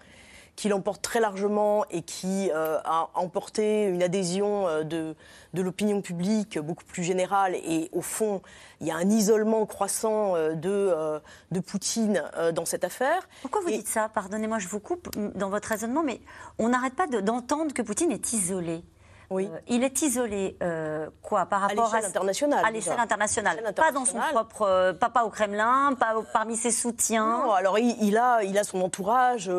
[0.61, 5.15] qui l'emporte très largement et qui euh, a emporté une adhésion euh, de,
[5.55, 7.55] de l'opinion publique beaucoup plus générale.
[7.55, 8.43] Et au fond,
[8.79, 11.19] il y a un isolement croissant euh, de,
[11.49, 13.27] de Poutine dans cette affaire.
[13.41, 14.07] Pourquoi vous dites ça?
[14.09, 16.21] Pardonnez-moi, je vous coupe dans votre raisonnement, mais
[16.59, 18.83] on n'arrête pas d'entendre que Poutine est isolé.
[19.31, 19.49] Oui.
[19.51, 22.65] Euh, il est isolé, euh, quoi, par rapport à l'échelle internationale.
[22.65, 23.73] À l'échelle internationale.
[23.73, 27.43] Pas dans son propre, euh, pas, au Kremlin, pas parmi ses soutiens.
[27.45, 29.49] Non, alors il, a, il a son entourage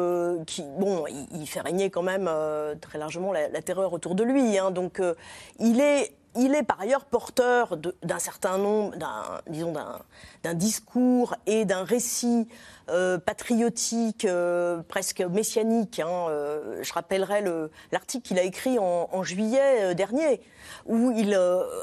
[0.47, 2.31] qui, bon, il, fait régner quand même
[2.81, 4.59] très largement la, terreur autour de lui.
[4.59, 5.01] Hein, donc
[5.59, 8.97] il est il est par ailleurs porteur d'un certain nombre,
[9.49, 9.75] disons,
[10.43, 12.49] d'un discours et d'un récit
[12.89, 16.01] euh, patriotique, euh, presque messianique.
[16.01, 17.45] Hein, euh, je rappellerai
[17.93, 20.41] l'article qu'il a écrit en, juillet dernier,
[20.87, 21.39] où il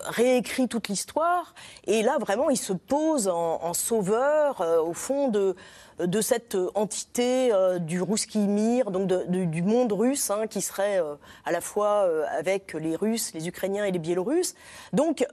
[0.05, 1.53] réécrit toute l'histoire.
[1.87, 8.39] Et là, vraiment, il se pose en sauveur, au fond, de cette entité du Ruski
[8.39, 11.01] Mir, donc du monde russe, hein, qui serait
[11.45, 14.55] à la fois avec les Russes, les Ukrainiens et les Biélorusses.
[14.91, 15.25] Donc,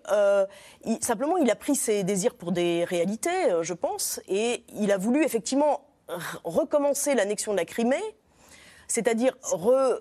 [1.01, 5.25] simplement, il a pris ses désirs pour des réalités, je pense, et il a voulu
[5.25, 5.57] effectivement
[6.45, 8.03] recommencer l'annexion de la Crimée
[8.89, 9.99] c'est-à-dire euh,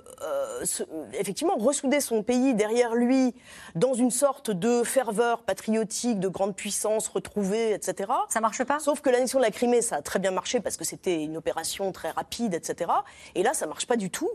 [1.13, 3.33] effectivement ressouder son pays derrière lui
[3.75, 8.11] dans une sorte de ferveur patriotique, de grande puissance retrouvée, etc.
[8.29, 8.79] Ça marche pas?
[8.79, 11.37] Sauf que l'annexion de la Crimée, ça a très bien marché parce que c'était une
[11.37, 12.91] opération très rapide, etc.
[13.33, 14.29] Et là, ça marche pas du tout.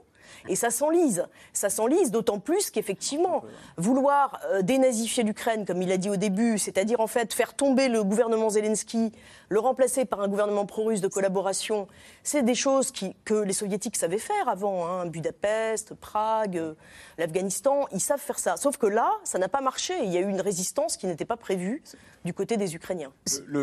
[0.48, 1.26] Et ça s'enlise.
[1.52, 3.42] Ça s'enlise d'autant plus qu'effectivement,
[3.76, 7.88] vouloir euh, dénazifier l'Ukraine, comme il a dit au début, c'est-à-dire en fait faire tomber
[7.88, 9.12] le gouvernement Zelensky,
[9.48, 11.88] le remplacer par un gouvernement pro-russe de collaboration,
[12.22, 12.92] c'est des choses
[13.24, 14.86] que les soviétiques savaient faire avant.
[14.86, 15.06] Hein.
[15.06, 16.74] Budapest, Prague, euh,
[17.18, 18.56] l'Afghanistan, ils savent faire ça.
[18.56, 19.94] Sauf que là, ça n'a pas marché.
[20.04, 21.82] Il y a eu une résistance qui n'était pas prévue
[22.24, 23.12] du côté des Ukrainiens.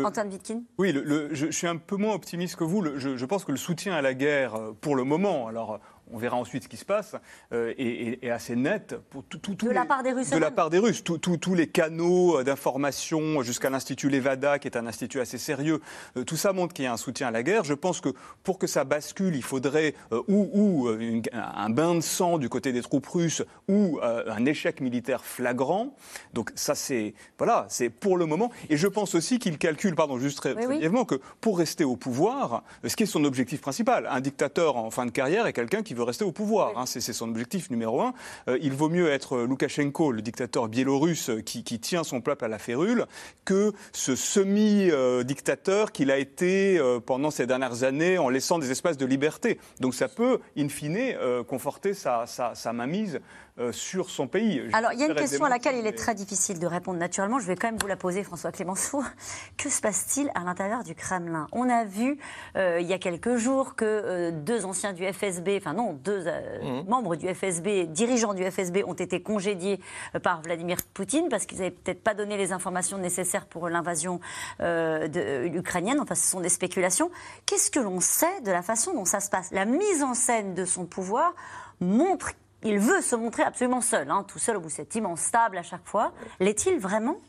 [0.04, 0.94] Antoine Vitkin Oui,
[1.32, 2.84] je, suis un peu moins optimiste que vous.
[2.98, 5.80] je, je, pense que le soutien à la guerre, euh, pour le moment, alors
[6.12, 7.16] on verra ensuite ce qui se passe,
[7.52, 10.30] est, assez nette pour tout, de la part des Russes.
[10.30, 14.86] De la part des Russes, tous les canaux d'information jusqu'à l'institut Levada, qui est un
[14.86, 15.80] institut assez sérieux,
[16.26, 17.64] tout ça montre qu'il y a un soutien à la guerre.
[17.64, 18.10] Je pense que
[18.42, 19.94] pour que ça bascule, il faudrait
[20.28, 20.88] ou,
[21.32, 25.94] un bain de sang du côté des troupes russes ou un échec militaire flagrant.
[26.34, 28.50] Donc ça, c'est voilà, c'est pour le moment.
[28.68, 32.62] Et je pense aussi qu'il calcule, pardon, juste très, brièvement, que pour rester au pouvoir,
[32.84, 35.94] ce qui est son objectif principal, un dictateur en fin de carrière est quelqu'un qui
[35.98, 36.78] veut rester au pouvoir.
[36.78, 38.14] Hein, c'est son objectif numéro un.
[38.48, 42.58] Euh, il vaut mieux être Loukachenko, le dictateur biélorusse qui, tient son peuple à la
[42.58, 43.06] férule,
[43.44, 48.96] que ce semi-dictateur qu'il a été euh, pendant ces dernières années en laissant des espaces
[48.96, 49.58] de liberté.
[49.80, 53.20] Donc ça peut, in fine, euh, conforter sa, sa, sa mainmise
[53.60, 54.62] euh, sur son pays.
[54.72, 57.40] Alors, il y a une question à laquelle il est très difficile de répondre naturellement.
[57.40, 59.02] Je vais quand même vous la poser, François Clémenceau.
[59.56, 61.48] Que se passe-t-il à l'intérieur du Kremlin?
[61.50, 62.18] On a vu
[62.56, 66.24] euh, il y a quelques jours que euh, deux anciens du FSB, enfin non, deux
[66.24, 66.88] mmh.
[66.88, 69.80] membres du FSB, dirigeants du FSB, ont été congédiés
[70.22, 74.20] par Vladimir Poutine parce qu'ils n'avaient peut-être pas donné les informations nécessaires pour l'invasion
[74.60, 75.98] ukrainienne.
[76.00, 77.10] Enfin, ce sont des spéculations.
[77.46, 79.50] Qu'est-ce que l'on sait de la façon dont ça se passe?
[79.50, 81.34] La mise en scène de son pouvoir
[81.80, 85.20] montre il veut se montrer absolument seul, hein, tout seul au bout de cette immense
[85.20, 86.12] stable à chaque fois.
[86.40, 87.20] L'est-il vraiment?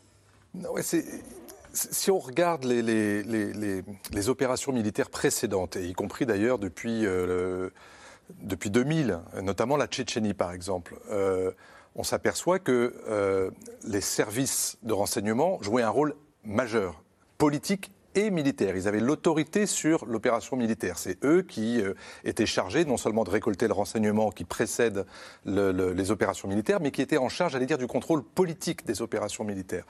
[0.55, 0.73] Non,
[1.73, 7.69] Si on regarde les, opérations militaires précédentes, et y compris d'ailleurs depuis, euh,
[8.41, 11.51] depuis 2000, notamment la Tchétchénie par exemple, euh,
[11.95, 13.51] on s'aperçoit que euh,
[13.83, 17.03] les services de renseignement jouaient un rôle majeur,
[17.37, 18.75] politique et militaires.
[18.75, 20.97] Ils avaient l'autorité sur l'opération militaire.
[20.97, 21.93] C'est eux qui euh,
[22.23, 25.05] étaient chargés non seulement de récolter le renseignement qui précède
[25.45, 29.43] les opérations militaires, mais qui étaient en charge, j'allais dire, du contrôle politique des opérations
[29.43, 29.85] militaires.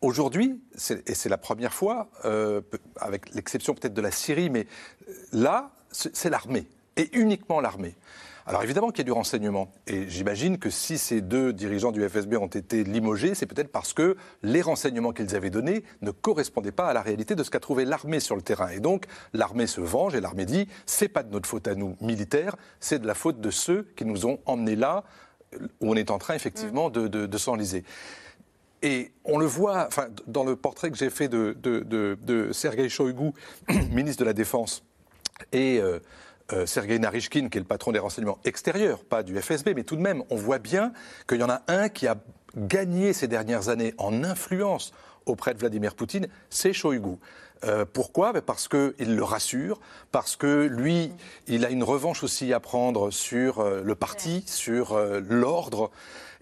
[0.00, 0.60] Aujourd'hui,
[1.06, 2.60] et c'est la première fois, euh,
[2.96, 4.66] avec l'exception peut-être de la Syrie, mais
[5.08, 7.96] euh, là, c'est l'armée, et uniquement l'armée.
[8.48, 9.70] Alors évidemment qu'il y a du renseignement.
[9.86, 13.92] Et j'imagine que si ces deux dirigeants du FSB ont été limogés, c'est peut-être parce
[13.92, 17.60] que les renseignements qu'ils avaient donnés ne correspondaient pas à la réalité de ce qu'a
[17.60, 18.70] trouvé l'armée sur le terrain.
[18.70, 21.98] Et donc l'armée se venge et l'armée dit c'est pas de notre faute à nous
[22.00, 25.04] militaires, c'est de la faute de ceux qui nous ont emmenés là
[25.82, 27.84] où on est en train effectivement de, de, s'enliser.
[28.80, 33.32] Et on le voit enfin, dans le portrait que j'ai fait de, de, Sergei Shoigu,
[33.92, 34.84] ministre de la Défense,
[35.52, 36.00] et euh,
[36.52, 39.96] euh, Sergei Narishkin, qui est le patron des renseignements extérieurs, pas du FSB, mais tout
[39.96, 40.92] de même, on voit bien
[41.28, 42.16] qu'il y en a un qui a
[42.56, 44.92] gagné ces dernières années en influence
[45.26, 47.16] auprès de Vladimir Poutine, c'est Shoigu.
[47.64, 48.32] Euh, pourquoi?
[48.32, 49.78] Ben, Parce qu'il le rassure,
[50.10, 51.12] parce que lui,
[51.48, 55.90] il a une revanche aussi à prendre sur euh, le parti, sur l'ordre.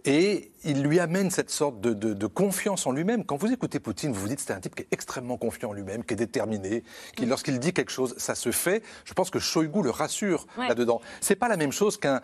[0.05, 3.25] Et il lui amène cette sorte de, confiance en lui-même.
[3.25, 5.71] Quand vous écoutez Poutine, vous vous dites que c'est un type qui est extrêmement confiant
[5.71, 6.83] en lui-même, qui est déterminé,
[7.15, 7.29] qui mm.
[7.29, 8.83] lorsqu'il dit quelque chose, ça se fait.
[9.05, 11.01] Je pense que Shoigu le rassure là-dedans.
[11.21, 12.21] C'est pas la même chose qu'un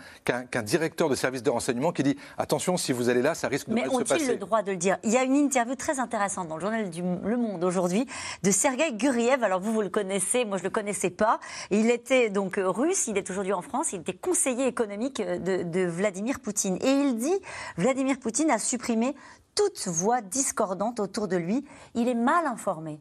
[0.63, 3.75] directeur de service de renseignement qui dit attention, si vous allez là, ça risque de
[3.75, 4.15] mal se passer.
[4.15, 4.99] Mais ont-ils le droit de le dire?
[5.05, 8.07] Il y a une interview très intéressante dans le journal du Le Monde aujourd'hui
[8.43, 9.45] de Sergei Guriev.
[9.45, 11.39] Alors vous, vous le connaissez, moi je le connaissais pas.
[11.71, 15.87] Il était donc russe, il est aujourd'hui en France, il était conseiller économique de, de
[15.87, 16.77] Vladimir Poutine.
[16.83, 17.39] Et il dit
[17.77, 19.15] Vladimir Poutine Poutine a supprimé
[19.55, 21.67] toute voix discordante autour de lui.
[21.95, 22.99] Il est mal informé.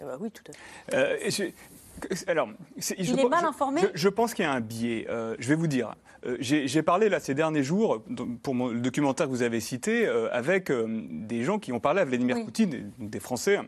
[0.00, 0.52] Ah bah oui, tout à
[0.88, 0.96] fait.
[0.96, 1.50] Euh,
[2.26, 2.48] alors,
[2.96, 3.82] il est mal informé.
[3.92, 5.06] Je, pense qu'il y a un biais.
[5.10, 5.94] Euh, je vais vous dire.
[6.24, 8.02] Euh, j'ai parlé là ces derniers jours
[8.42, 12.42] pour le documentaire que vous avez cité avec des gens qui ont parlé à Vladimir
[12.42, 13.60] Poutine, des Français.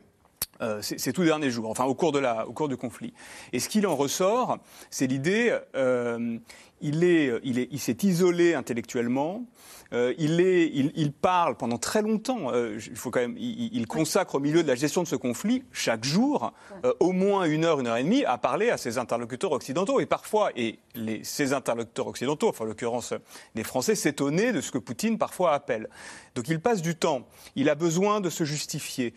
[0.80, 3.12] ces tout derniers jours, enfin au cours, de la, au cours du conflit.
[3.52, 4.56] Et ce qu'il en ressort,
[4.88, 9.44] c'est l'idée, il, est, il, est, il s'est isolé intellectuellement,
[9.92, 12.52] euh, il, est, il, parle pendant très longtemps.
[12.52, 15.62] Euh, il faut quand même, il, consacre au milieu de la gestion de ce conflit
[15.72, 16.52] chaque jour
[16.84, 20.00] euh, au moins une heure, une heure et demie à parler à ses interlocuteurs occidentaux.
[20.00, 23.14] Et parfois, et les, ses interlocuteurs occidentaux, enfin en l'occurrence
[23.54, 25.88] les Français, s'étonnaient de ce que Poutine parfois appelle.
[26.36, 27.26] Donc il passe du temps.
[27.56, 29.14] Il a besoin de se justifier.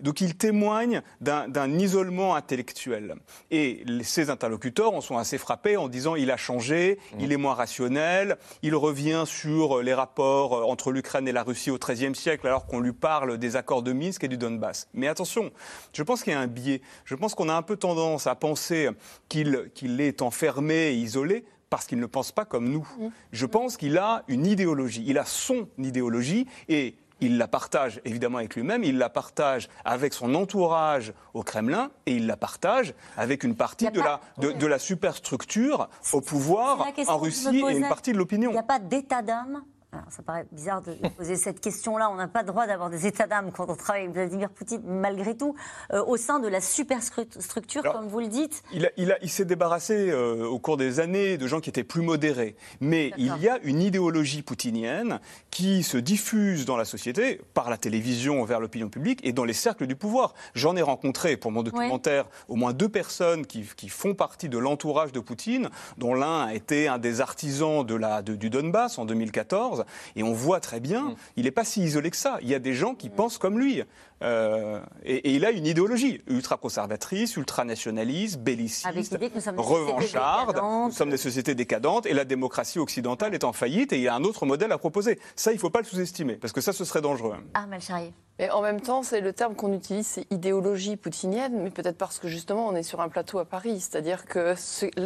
[0.00, 3.16] donc il témoigne d'un isolement intellectuel.
[3.50, 7.32] Et ses interlocuteurs en sont assez frappés en disant il a changé, il mmh.
[7.32, 11.70] est moins rationnel, il revient sur les rapports rapport euh, entre l'Ukraine et la Russie
[11.70, 14.88] au XIIIe siècle, alors qu'on lui parle des accords de Minsk et du Donbass.
[14.94, 15.52] Mais attention,
[15.92, 16.80] je pense qu'il y a un biais.
[17.04, 18.88] Je pense qu'on a un peu tendance à penser
[19.28, 22.86] qu'il est enfermé et isolé parce qu'il ne pense pas comme nous.
[22.98, 23.06] Mmh.
[23.32, 28.38] Je pense qu'il a une idéologie, il a son idéologie et il la partage évidemment
[28.38, 33.44] avec lui-même, il la partage avec son entourage au Kremlin et il la partage avec
[33.44, 38.18] une partie de, la, de, la superstructure au pouvoir en Russie et une partie de
[38.18, 38.50] l'opinion.
[38.50, 39.62] Il n'y a pas d'état d'âme
[40.08, 42.10] ça paraît bizarre de poser cette question-là.
[42.10, 44.82] On n'a pas le droit d'avoir des états d'âme quand on travaille avec Vladimir Poutine,
[44.84, 45.54] malgré tout,
[45.92, 48.62] euh, au sein de la superstructure, comme vous le dites.
[48.72, 52.02] Il, il, il s'est débarrassé euh, au cours des années de gens qui étaient plus
[52.02, 52.56] modérés.
[52.80, 57.76] Mais il y a une idéologie poutinienne qui se diffuse dans la société, par la
[57.76, 60.34] télévision vers l'opinion publique et dans les cercles du pouvoir.
[60.54, 64.58] J'en ai rencontré pour mon documentaire au moins deux personnes qui, qui font partie de
[64.58, 69.04] l'entourage de Poutine, dont l'un a été un des artisans de la, du Donbass en
[69.04, 69.79] 2014.
[70.16, 71.16] Et on voit très bien, mm.
[71.36, 72.38] il n'est pas si isolé que ça.
[72.42, 73.82] Il y a des gens qui pensent comme lui.
[74.22, 79.18] Euh, et, il a une idéologie ultra-conservatrice, ultra-nationaliste, belliciste,
[79.56, 80.60] revancharde.
[80.62, 84.08] Nous sommes des sociétés décadentes et la démocratie occidentale est en faillite et il y
[84.08, 85.18] a un autre modèle à proposer.
[85.36, 87.36] Ça, il ne faut pas le sous-estimer parce que ça, ce serait dangereux.
[87.54, 87.78] Ah, mais
[88.48, 92.26] en même temps, c'est le terme qu'on utilise, c'est idéologie poutinienne, mais peut-être parce que
[92.26, 93.80] justement on est sur un plateau à Paris.
[93.80, 94.54] C'est-à-dire que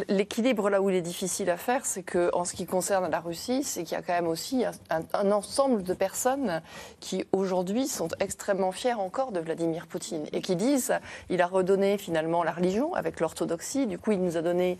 [0.07, 3.63] l'équilibre là où il est difficile à faire, c'est qu'en ce qui concerne la Russie,
[3.63, 6.61] c'est qu'il y a quand même aussi un, un ensemble de personnes
[7.01, 10.93] qui aujourd'hui sont extrêmement fiers encore de Vladimir Poutine et qui disent
[11.29, 13.87] il a redonné finalement la religion avec l'orthodoxie.
[13.87, 14.79] Du coup, il nous a donné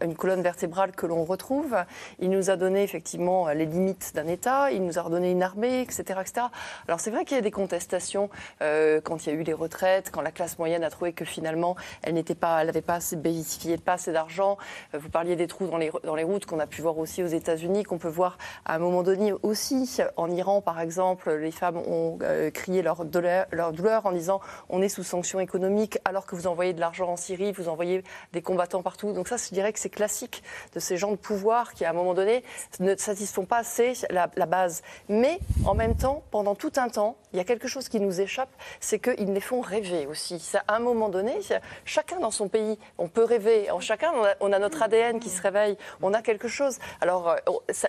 [0.00, 1.76] une colonne vertébrale que l'on retrouve.
[2.18, 4.70] Il nous a donné effectivement les limites d'un État.
[4.72, 6.46] Il nous a redonné une armée, etc., etc.
[6.88, 8.30] Alors c'est vrai qu'il y a des contestations
[8.62, 11.24] euh, quand il y a eu les retraites, quand la classe moyenne a trouvé que
[11.24, 14.58] finalement elle n'était pas, elle n'avait pas assez bénéficié pas assez d'argent.
[14.94, 17.22] Euh, vous parliez des trous dans les dans les routes qu'on a pu voir aussi
[17.22, 21.32] aux États-Unis, qu'on peut voir à un moment donné aussi en Iran par exemple.
[21.32, 25.40] Les femmes ont euh, crié leur douleur, leur douleur en disant on est sous sanctions
[25.40, 29.12] économiques alors que vous envoyez de l'argent en Syrie, vous envoyez des combattants partout.
[29.12, 30.42] Donc ça, je dirais que c'est classique
[30.74, 32.42] de ces gens de pouvoir qui, à un moment donné,
[32.80, 34.82] ne satisfont pas assez la, base.
[35.08, 38.20] Mais en même temps, pendant tout un temps, il y a quelque chose qui nous
[38.20, 40.42] échappe, c'est qu'ils les font rêver aussi.
[40.66, 41.38] à un moment donné,
[41.84, 43.70] chacun dans son pays, on peut rêver.
[43.70, 45.76] En chacun, on a, notre ADN qui se réveille.
[46.02, 46.78] On a quelque chose.
[47.00, 47.36] Alors, euh,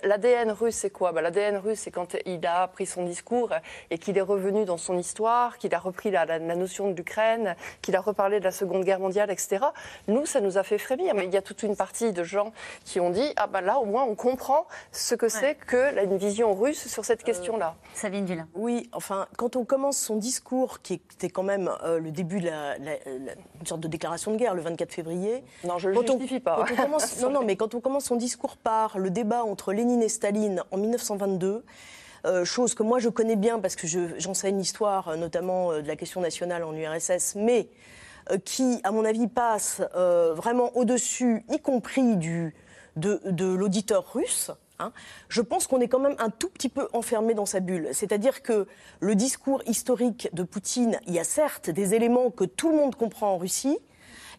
[0.04, 1.12] l'ADN russe, c'est quoi?
[1.12, 3.50] Bah, L'ADN russe, c'est quand il a pris son discours
[3.90, 7.56] et qu'il est revenu dans son histoire, qu'il a repris la, la, notion de l'Ukraine,
[7.82, 9.66] qu'il a reparlé de la Seconde Guerre mondiale, etc.
[10.08, 11.14] Nous, ça nous a fait frémir.
[11.14, 12.52] Mais il y a toute une partie de gens
[12.84, 16.16] qui ont dit ah ben là, au moins, on comprend ce que c'est que une
[16.16, 17.74] vision russe sur cette question-là.
[17.76, 18.48] Euh, Sabine Villain.
[18.54, 22.46] Oui, enfin, quand on commence son discours, qui était quand même euh, le début de
[22.46, 25.44] la, une sorte de déclaration de guerre, le 24 février.
[25.64, 26.64] Non, je ne le justifie pas.
[27.22, 30.62] non, non, mais quand on commence son discours par le débat entre Lénine et Staline
[30.70, 31.64] en 1922.
[32.24, 35.96] Euh, chose que moi je connais bien parce que j'enseigne l'histoire, euh, notamment de la
[35.96, 37.68] question nationale en URSS, mais
[38.44, 42.54] qui, à mon avis, passe vraiment au-dessus, y compris du,
[42.96, 44.50] de, l'auditeur russe.
[44.78, 44.92] Hein.
[45.28, 47.88] je pense qu'on est quand même un tout petit peu enfermé dans sa bulle.
[47.92, 48.66] C'est-à-dire que
[49.00, 52.96] le discours historique de Poutine, il y a certes des éléments que tout le monde
[52.96, 53.78] comprend en Russie,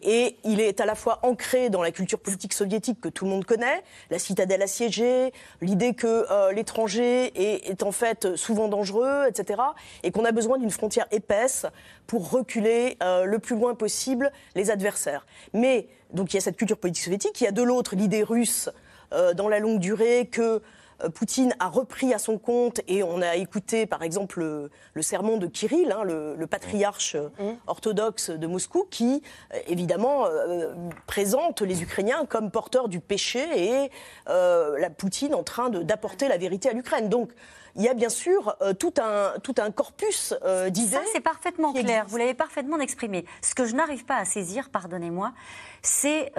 [0.04, 3.32] et il est à la fois ancré dans la culture politique soviétique que tout le
[3.32, 7.32] monde connaît, la citadelle assiégée, l'idée que euh, l'étranger
[7.70, 9.62] est, en fait souvent dangereux, etc.
[10.04, 11.66] Et qu'on a besoin d'une frontière épaisse
[12.06, 15.26] pour reculer euh, le plus loin possible les adversaires.
[15.54, 18.24] Mais donc il y a cette culture politique soviétique, il y a de l'autre l'idée
[18.24, 18.70] russe
[19.36, 20.62] dans la longue durée que
[21.04, 24.40] euh, Poutine a repris à son compte, et on a écouté par exemple
[24.94, 27.44] le, sermon de Kirill, hein, le, patriarche mmh.
[27.44, 27.56] Mmh.
[27.68, 29.24] orthodoxe de Moscou, qui
[29.54, 30.74] euh, évidemment euh,
[31.08, 33.92] présente les Ukrainiens comme porteurs du péché et
[34.28, 37.10] la Poutine en train d'apporter la vérité à l'Ukraine.
[37.10, 37.32] Donc
[37.76, 40.34] il y a bien sûr tout, un, tout un corpus
[40.70, 40.96] d'idées.
[40.96, 42.06] Ça, c'est parfaitement clair.
[42.08, 43.26] Vous l'avez parfaitement exprimé.
[43.42, 45.34] Ce que je n'arrive pas à saisir, pardonnez-moi,
[45.82, 46.32] c'est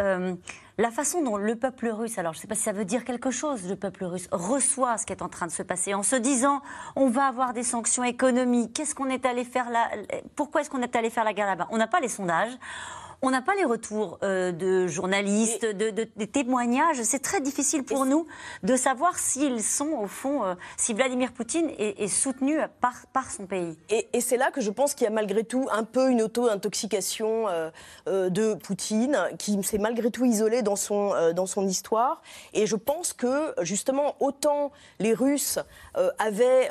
[0.77, 3.05] la façon dont le peuple russe, alors je ne sais pas si ça veut dire
[3.05, 6.03] quelque chose, le peuple russe reçoit ce qui est en train de se passer en
[6.03, 6.63] se disant
[6.97, 9.89] on va avoir des sanctions économiques, qu'est-ce qu'on est allé faire là,
[10.35, 11.69] pourquoi est-ce qu'on est allé faire la guerre là-bas?
[11.71, 12.53] On n'a pas les sondages.
[13.27, 17.01] On n'a pas les retours euh, de journalistes, de, des témoignages.
[17.05, 18.27] C'est très difficile pour nous
[18.63, 23.47] de savoir s'ils sont, au fond, euh, si Vladimir Poutine est, soutenu par, par, son
[23.47, 23.79] pays.
[23.89, 27.47] Et, c'est là que je pense qu'il y a malgré tout un peu une auto-intoxication
[27.49, 32.21] euh, de Poutine, qui s'est malgré tout isolé dans son, dans son histoire.
[32.53, 35.59] Et je pense que, justement, autant les Russes
[36.19, 36.69] avaient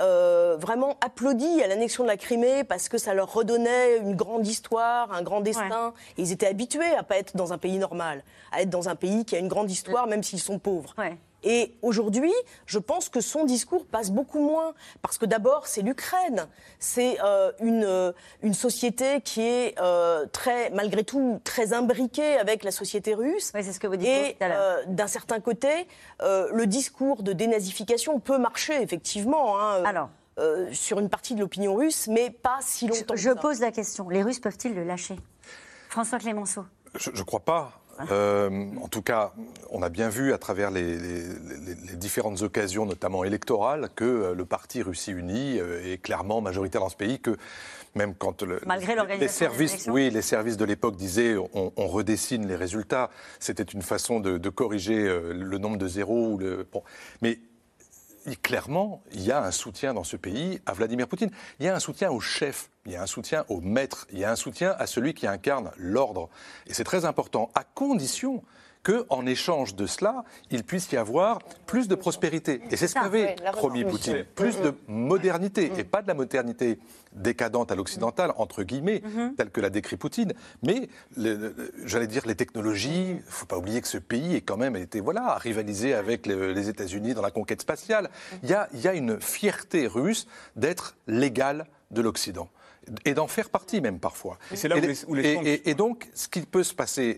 [0.58, 5.12] vraiment applaudi à l'annexion de la Crimée parce que ça leur redonnait une grande histoire,
[5.14, 5.94] un grand destin.
[6.18, 9.26] Ils étaient habitués à pas être dans un pays normal, à être dans un pays
[9.26, 10.94] qui a une grande histoire, même s'ils sont pauvres.
[11.44, 12.32] Et aujourd'hui,
[12.66, 16.48] je pense que son discours passe beaucoup moins, parce que d'abord, c'est l'Ukraine.
[16.80, 22.64] C'est euh, une, euh, une société qui est euh, très, malgré tout, très imbriquée avec
[22.64, 23.52] la société russe.
[23.54, 24.08] Oui, c'est ce que vous dites.
[24.08, 24.38] Et
[24.88, 25.88] d'un certain côté,
[26.22, 29.60] le discours de dénazification peut marcher, effectivement.
[29.60, 30.10] Hein, Alors.
[30.72, 33.16] sur une partie de l'opinion russe, mais pas si longtemps.
[33.16, 35.18] Je, je pose la question les Russes peuvent-ils le lâcher?
[35.94, 36.66] François Clémenceau.
[36.96, 37.80] Je ne crois pas.
[38.00, 39.32] en tout cas,
[39.70, 40.98] on a bien vu à travers les,
[41.98, 47.20] différentes occasions, notamment électorales, que le parti Russie Unie est clairement majoritaire dans ce pays,
[47.20, 47.38] que
[47.94, 52.56] même quand le, Malgré les services, oui, les services de l'époque disaient on, redessine les
[52.56, 53.12] résultats.
[53.40, 56.32] C'était une façon de, corriger euh, le nombre de zéros.
[56.34, 56.82] Ou le, bon.
[57.22, 57.38] Mais
[58.42, 61.32] clairement, il y a un soutien dans ce pays à Vladimir Poutine.
[61.60, 64.20] Il y a un soutien au chef, il y a un soutien au maître, il
[64.20, 66.30] y a un soutien à celui qui incarne l'ordre.
[66.68, 68.44] Et c'est très important, à condition
[68.84, 72.62] qu'en échange de cela, il puisse y avoir plus de prospérité.
[72.70, 76.80] Et c'est ce qu'avait promis Poutine, plus de modernité, et pas de la modernité
[77.14, 79.36] décadente à l'occidental, entre guillemets, mhm.
[79.36, 80.90] telle que l'a décrit Poutine, mais
[81.86, 84.76] j'allais dire les technologies, il ne faut pas oublier que ce pays est quand même
[84.76, 88.10] été voilà, rivalisé avec les, États-Unis dans la conquête spatiale.
[88.42, 92.50] Il y a, il y a une fierté russe d'être l'égal de l'Occident
[93.06, 94.38] et d'en faire partie même parfois.
[94.52, 94.76] Et, là
[95.08, 97.18] où et, donc, ce qui peut se passer,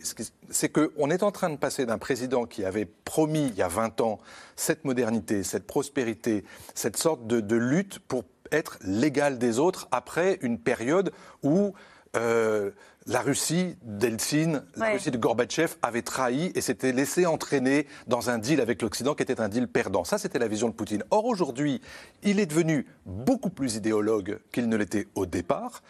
[0.50, 3.68] c'est qu'on est en train de passer d'un président qui avait promis il y a
[3.68, 4.20] 20 ans
[4.56, 6.44] cette modernité, cette prospérité,
[6.74, 11.12] cette sorte de lutte pour être l'égal des autres après une période
[11.44, 11.74] où
[12.16, 12.72] euh,
[13.08, 18.40] la Russie d'Eltsine, la Russie de Gorbatchev avait trahi et s'était laissé entraîner dans un
[18.40, 20.04] deal avec l'Occident qui était un deal perdant.
[20.04, 21.04] Ça, c'était la vision de Poutine.
[21.12, 21.82] Or, aujourd'hui,
[22.24, 25.84] il est devenu beaucoup plus idéologue qu'il ne l'était au départ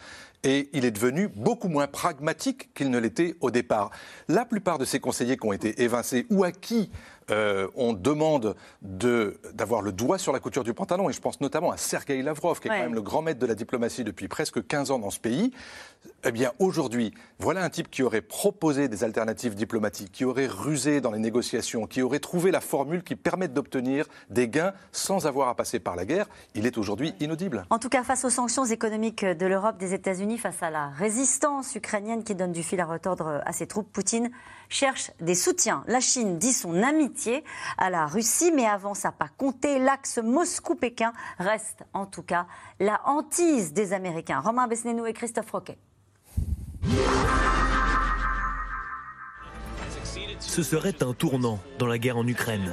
[0.44, 3.90] et il est devenu beaucoup moins pragmatique qu'il ne l'était au départ.
[4.28, 6.90] La plupart de ses conseillers qui ont été évincés ou à qui
[7.30, 11.70] euh, on demande d'avoir le doigt sur la couture du pantalon, et je pense notamment
[11.70, 14.66] à Sergei Lavrov, qui est quand même le grand maître de la diplomatie depuis presque
[14.66, 15.52] 15 ans dans ce pays,
[16.24, 21.00] eh bien aujourd'hui, voilà un type qui aurait proposé des alternatives diplomatiques, qui aurait rusé
[21.00, 25.48] dans les négociations, qui aurait trouvé la formule qui permette d'obtenir des gains sans avoir
[25.48, 26.26] à passer par la guerre.
[26.54, 27.64] Il est aujourd'hui inaudible.
[27.70, 31.74] En tout cas, face aux sanctions économiques de l'Europe, des États-Unis, face à la résistance
[31.74, 34.30] ukrainienne qui donne du fil à retordre à ses troupes, Poutine
[34.68, 35.84] cherche des soutiens.
[35.86, 36.82] La Chine dit son
[37.78, 39.78] à la Russie, mais avance à pas compter.
[39.78, 42.46] L'axe Moscou-Pékin reste en tout cas
[42.80, 44.40] la hantise des Américains.
[44.40, 45.78] Romain Besnénou et Christophe Roquet.
[50.40, 52.72] Ce serait un tournant dans la guerre en Ukraine.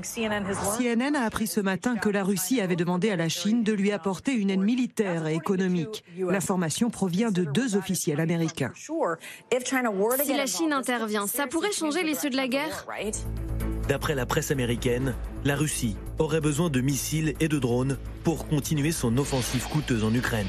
[0.00, 3.92] CNN a appris ce matin que la Russie avait demandé à la Chine de lui
[3.92, 6.04] apporter une aide militaire et économique.
[6.16, 8.72] L'information provient de deux officiels américains.
[8.74, 12.86] Si la Chine intervient, ça pourrait changer l'issue de la guerre?
[13.88, 15.14] D'après la presse américaine,
[15.44, 20.14] la Russie aurait besoin de missiles et de drones pour continuer son offensive coûteuse en
[20.14, 20.46] Ukraine.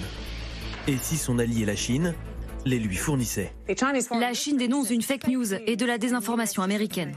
[0.88, 2.14] Et si son allié la Chine
[2.66, 3.54] les lui fournissait?
[4.20, 7.14] La Chine dénonce une fake news et de la désinformation américaine.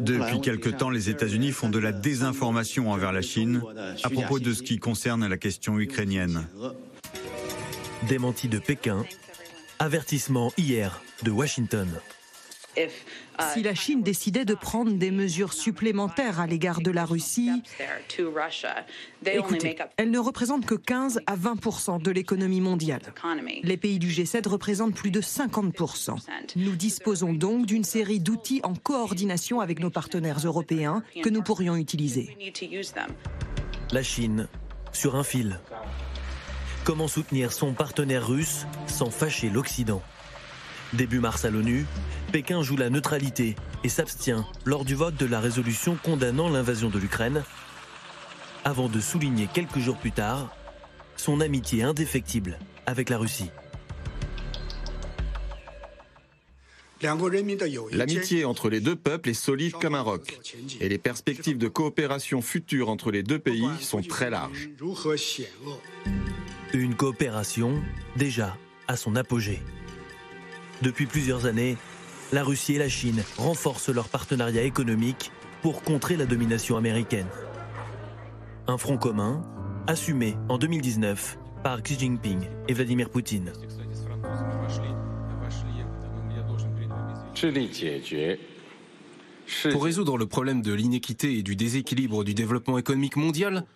[0.00, 3.62] Depuis quelque temps, les États-Unis font de la désinformation envers la Chine
[4.02, 6.48] à propos de ce qui concerne la question ukrainienne.
[8.08, 9.04] Démenti de Pékin,
[9.78, 11.88] avertissement hier de Washington.
[13.54, 17.50] Si la Chine décidait de prendre des mesures supplémentaires à l'égard de la Russie,
[19.24, 23.02] écoutez, elle ne représente que 15 à 20% de l'économie mondiale.
[23.62, 26.16] Les pays du G7 représentent plus de 50%
[26.56, 31.76] Nous disposons donc d'une série d'outils en coordination avec nos partenaires européens que nous pourrions
[31.76, 32.36] utiliser.
[33.92, 34.48] La Chine,
[34.92, 35.60] sur un fil.
[36.84, 40.02] Comment soutenir son partenaire russe sans fâcher l'Occident?
[40.92, 41.86] Début mars à l'ONU,
[42.32, 46.98] Pékin joue la neutralité et s'abstient lors du vote de la résolution condamnant l'invasion de
[46.98, 47.42] l'Ukraine,
[48.64, 50.54] avant de souligner quelques jours plus tard
[51.16, 53.50] son amitié indéfectible avec la Russie.
[57.92, 60.38] L'amitié entre les deux peuples est solide comme un roc
[60.80, 64.70] et les perspectives de coopération future entre les deux pays sont très larges.
[66.72, 67.82] Une coopération
[68.16, 69.60] déjà à son apogée.
[70.82, 71.76] Depuis plusieurs années,
[72.32, 75.30] la Russie et la Chine renforcent leur partenariat économique
[75.62, 77.28] pour contrer la domination américaine.
[78.66, 79.44] Un front commun,
[79.86, 83.52] assumé en 2019 par Xi Jinping et Vladimir Poutine.
[89.70, 93.66] Pour résoudre le problème de l'inéquité et du déséquilibre du développement économique mondial,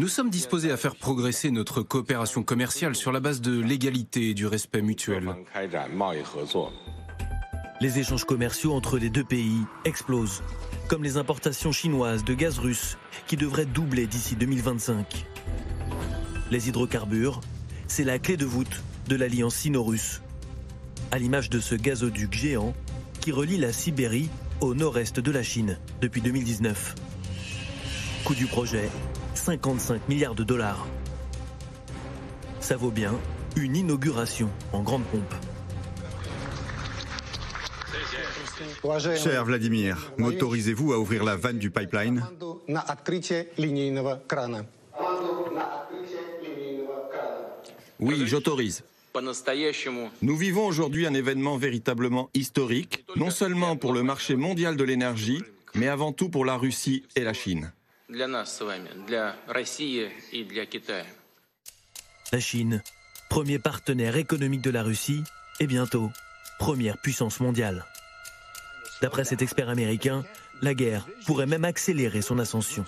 [0.00, 4.34] nous sommes disposés à faire progresser notre coopération commerciale sur la base de l'égalité et
[4.34, 5.28] du respect mutuel.
[7.82, 10.42] Les échanges commerciaux entre les deux pays explosent,
[10.88, 12.96] comme les importations chinoises de gaz russe
[13.26, 15.26] qui devraient doubler d'ici 2025.
[16.50, 17.42] Les hydrocarbures,
[17.86, 20.22] c'est la clé de voûte de l'alliance sino-russe,
[21.10, 22.72] à l'image de ce gazoduc géant
[23.20, 24.30] qui relie la Sibérie
[24.62, 26.94] au nord-est de la Chine depuis 2019.
[28.24, 28.88] Coût du projet
[29.40, 30.86] 55 milliards de dollars.
[32.60, 33.14] Ça vaut bien
[33.56, 35.34] une inauguration en grande pompe.
[39.16, 42.22] Cher Vladimir, m'autorisez-vous à ouvrir la vanne du pipeline?
[47.98, 48.84] Oui, j'autorise.
[50.22, 55.42] Nous vivons aujourd'hui un événement véritablement historique, non seulement pour le marché mondial de l'énergie,
[55.74, 57.72] mais avant tout pour la Russie et la Chine.
[62.32, 62.82] La Chine,
[63.28, 65.22] premier partenaire économique de la Russie,
[65.60, 66.10] et bientôt
[66.58, 67.84] première puissance mondiale.
[69.00, 70.24] D'après cet expert américain,
[70.60, 72.84] la guerre pourrait même accélérer son ascension.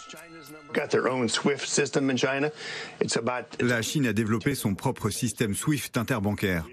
[3.61, 6.67] La Chine a développé son propre système SWIFT interbancaire.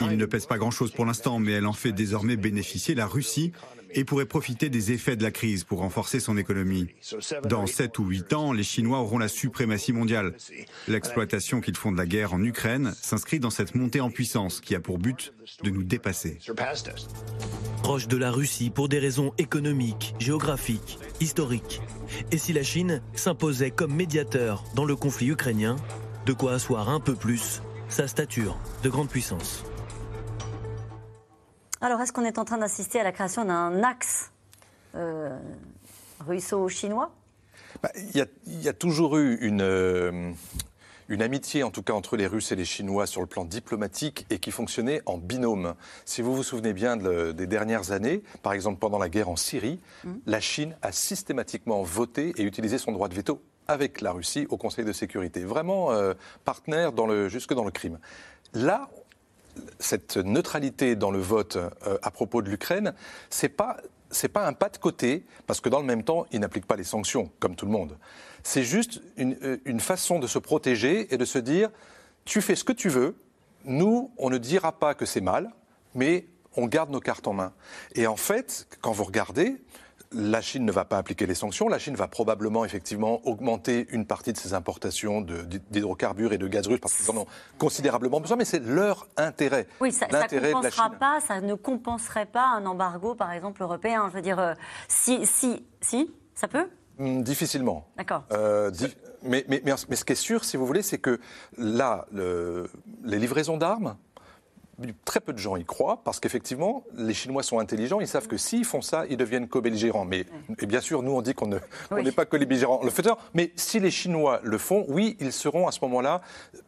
[0.00, 3.52] Il ne pèse pas grand-chose pour l'instant, mais elle en fait désormais bénéficier la Russie
[3.92, 6.88] et pourrait profiter des effets de la crise pour renforcer son économie.
[7.48, 10.34] Dans 7 ou 8 ans, les Chinois auront la suprématie mondiale.
[10.88, 14.74] L'exploitation qu'ils font de la guerre en Ukraine s'inscrit dans cette montée en puissance qui
[14.74, 15.32] a pour but
[15.62, 16.38] de nous dépasser.
[17.82, 21.80] Proche de la Russie pour des raisons économiques, géographiques, historiques.
[22.30, 25.76] Et si la Chine s'imposait comme médiateur dans le conflit ukrainien,
[26.26, 29.64] de quoi asseoir un peu plus sa stature de grande puissance.
[31.80, 34.30] Alors, est-ce qu'on est en train d'assister à la création d'un axe
[34.94, 35.38] euh,
[36.26, 37.10] russo-chinois?
[37.82, 38.26] Bah, Il
[38.62, 40.32] y, a toujours eu une, euh,
[41.08, 44.26] une amitié, en tout cas, entre les Russes et les Chinois sur le plan diplomatique
[44.30, 45.74] et qui fonctionnait en binôme.
[46.04, 49.80] Si vous vous souvenez bien des dernières années, par exemple pendant la guerre en Syrie,
[50.04, 50.12] mmh.
[50.26, 54.56] la Chine a systématiquement voté et utilisé son droit de veto avec la Russie au
[54.56, 55.44] Conseil de sécurité.
[55.44, 56.14] Vraiment euh,
[56.44, 57.98] partenaire dans le, jusque dans le crime.
[58.52, 58.88] Là,
[59.78, 62.94] cette neutralité dans le vote euh, à propos de l'Ukraine,
[63.30, 63.76] c'est pas
[64.32, 66.84] pas un pas de côté, parce que dans le même temps, il n'applique pas les
[66.84, 67.96] sanctions, comme tout le monde.
[68.42, 71.70] C'est juste euh, une, façon de se protéger et de se dire,
[72.24, 73.14] tu fais ce que tu veux,
[73.64, 75.50] nous, on ne dira pas que c'est mal,
[75.94, 76.26] mais
[76.56, 77.52] on garde nos cartes en main.
[77.94, 79.62] Et en fait, quand vous regardez,
[80.12, 81.68] la Chine ne va pas appliquer les sanctions.
[81.68, 86.66] La Chine va probablement effectivement augmenter une partie de ses importations d'hydrocarbures et de gaz
[86.66, 87.26] russe parce qu'ils en ont
[87.58, 89.66] considérablement besoin, mais c'est leur intérêt.
[89.80, 94.08] Oui, ça, ne compensera pas, ça ne compenserait pas un embargo, par exemple européen.
[94.10, 94.54] Je veux dire, euh,
[94.88, 96.68] si, si, si, ça peut?
[96.98, 97.86] Hmm, Difficilement.
[97.96, 98.24] D'accord.
[98.32, 98.72] Euh,
[99.22, 101.20] mais, mais, mais, ce qui est sûr, si vous voulez, c'est que
[101.56, 103.96] là, les livraisons d'armes,
[105.04, 108.00] très peu de gens y croient parce qu'effectivement, les Chinois sont intelligents.
[108.00, 110.04] Ils savent que s'ils font ça, ils deviennent co-belligérants.
[110.04, 110.26] Mais
[110.60, 113.18] et bien sûr, nous, on dit qu'on n'est pas co-belligérants le faisant.
[113.34, 116.20] Mais si les Chinois le font, oui, ils seront à ce moment-là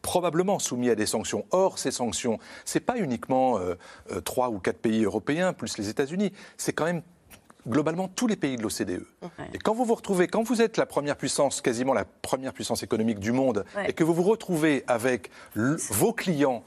[0.03, 1.45] probablement soumis à des sanctions.
[1.51, 3.75] Or, ces sanctions, c'est pas uniquement euh,
[4.11, 6.33] euh, trois ou quatre pays européens plus les États-Unis.
[6.57, 7.03] C'est quand même
[7.69, 9.05] globalement tous les pays de l'OCDE.
[9.55, 12.83] Et quand vous vous retrouvez, quand vous êtes la première puissance, quasiment la première puissance
[12.83, 16.65] économique du monde, et que vous vous retrouvez avec vos clients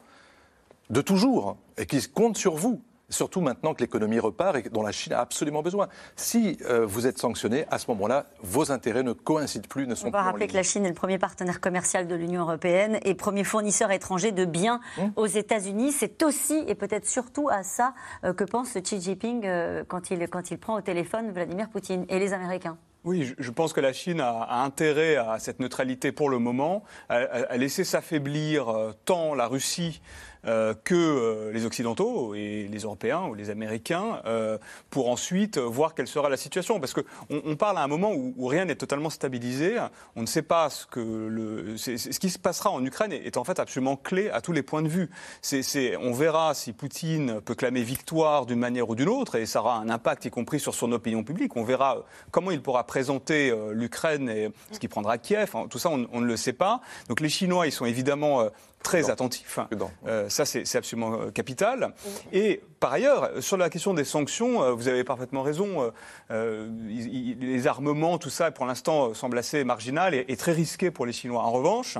[0.89, 2.81] de toujours et qui comptent sur vous.
[3.09, 5.87] Surtout maintenant que l'économie repart et dont la Chine a absolument besoin.
[6.15, 10.07] Si euh, vous êtes sanctionné, à ce moment-là, vos intérêts ne coïncident plus, ne sont
[10.07, 13.13] On va rappeler que la Chine est le premier partenaire commercial de l'Union européenne et
[13.13, 15.11] premier fournisseur étranger de biens hum.
[15.17, 15.91] aux États-Unis.
[15.91, 20.27] C'est aussi et peut-être surtout à ça euh, que pense Xi Jinping euh, quand, il,
[20.27, 22.77] quand il prend au téléphone Vladimir Poutine et les Américains.
[23.03, 27.55] Oui, je pense que la Chine a, intérêt à cette neutralité pour le moment, à
[27.55, 28.65] laisser s'affaiblir
[29.05, 30.01] tant la Russie
[30.45, 34.57] que euh, les Occidentaux et les Européens ou les Américains euh,
[34.89, 36.79] pour ensuite voir quelle sera la situation.
[36.79, 39.77] Parce qu'on on parle à un moment où, rien n'est totalement stabilisé.
[40.15, 43.43] On ne sait pas ce que le, ce qui se passera en Ukraine est, en
[43.43, 45.09] fait absolument clé à tous les points de vue.
[45.41, 49.61] C'est, on verra si Poutine peut clamer victoire d'une manière ou d'une autre et ça
[49.61, 51.55] aura un impact y compris sur son opinion publique.
[51.55, 55.53] On verra comment il pourra présenter l'Ukraine et ce qui prendra Kiev.
[55.69, 56.81] Tout ça, on, on, ne le sait pas.
[57.09, 58.49] Donc les Chinois, ils sont évidemment
[58.85, 59.59] très attentif.
[60.07, 61.93] Euh, ça, c'est absolument euh, capital.
[62.33, 65.91] Et par ailleurs, sur la question des sanctions, euh, vous avez parfaitement raison.
[66.29, 71.43] les armements, tout ça, pour l'instant, semble assez marginal et, très risqué pour les Chinois.
[71.43, 71.97] En revanche,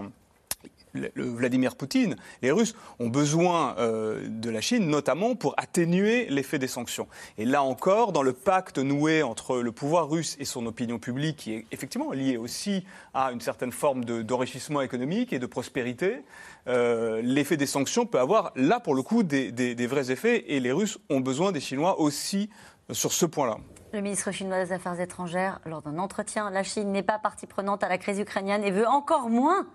[1.16, 6.68] Vladimir Poutine, les Russes ont besoin euh, de la Chine, notamment pour atténuer l'effet des
[6.68, 7.08] sanctions.
[7.38, 11.38] Et là encore, dans le pacte noué entre le pouvoir russe et son opinion publique,
[11.38, 16.24] qui est effectivement lié aussi à une certaine forme d'enrichissement économique et de prospérité,
[16.68, 20.46] euh, l'effet des sanctions peut avoir, là pour le coup, des, des vrais effets.
[20.54, 22.50] Et les Russes ont besoin des Chinois aussi
[22.92, 23.58] sur ce point-là.
[23.94, 27.82] Le ministre chinois des Affaires étrangères, lors d'un entretien, la Chine n'est pas partie prenante
[27.82, 29.68] à la crise ukrainienne et veut encore moins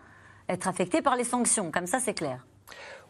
[0.51, 1.71] être affecté par les sanctions.
[1.71, 2.45] Comme ça, c'est clair.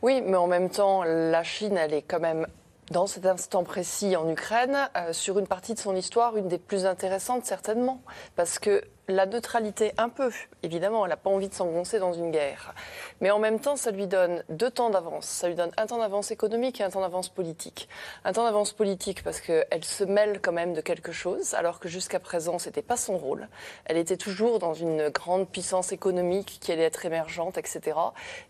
[0.02, 2.46] Oui, mais en même temps, la Chine, elle est quand même
[2.90, 6.86] dans cet instant précis en Ukraine, sur une partie de son histoire, une des plus
[6.86, 8.02] intéressantes certainement,
[8.34, 10.30] parce que la neutralité un peu.
[10.62, 12.74] Évidemment, elle n'a pas envie de s'engoncer dans une guerre.
[13.20, 15.26] Mais en même temps, ça lui donne deux temps d'avance.
[15.26, 17.88] Ça lui donne un temps d'avance économique et un temps d'avance politique.
[18.24, 21.88] Un temps d'avance politique parce qu'elle se mêle quand même de quelque chose, alors que
[21.88, 23.48] jusqu'à présent, ce n'était pas son rôle.
[23.84, 27.98] Elle était toujours dans une grande puissance économique qui allait être émergente, etc.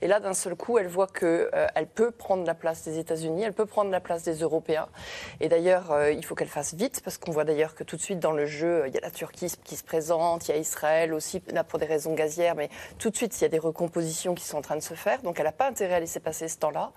[0.02, 2.98] Et là, d'un seul coup, elle voit qu'elle euh, elle peut prendre la place des
[2.98, 4.88] États-Unis, elle peut prendre la place des Européens.
[5.40, 8.02] Et d'ailleurs, euh, il faut qu'elle fasse vite, parce qu'on voit d'ailleurs que tout de
[8.02, 11.12] suite dans le jeu, il y a la Turquie qui se présente, y a Israël
[11.12, 14.34] aussi, là pour des raisons gazières, mais tout de suite, il y a des recompositions
[14.34, 15.22] qui sont en train de se faire.
[15.22, 16.92] Donc elle n'a pas intérêt à laisser passer ce temps-là.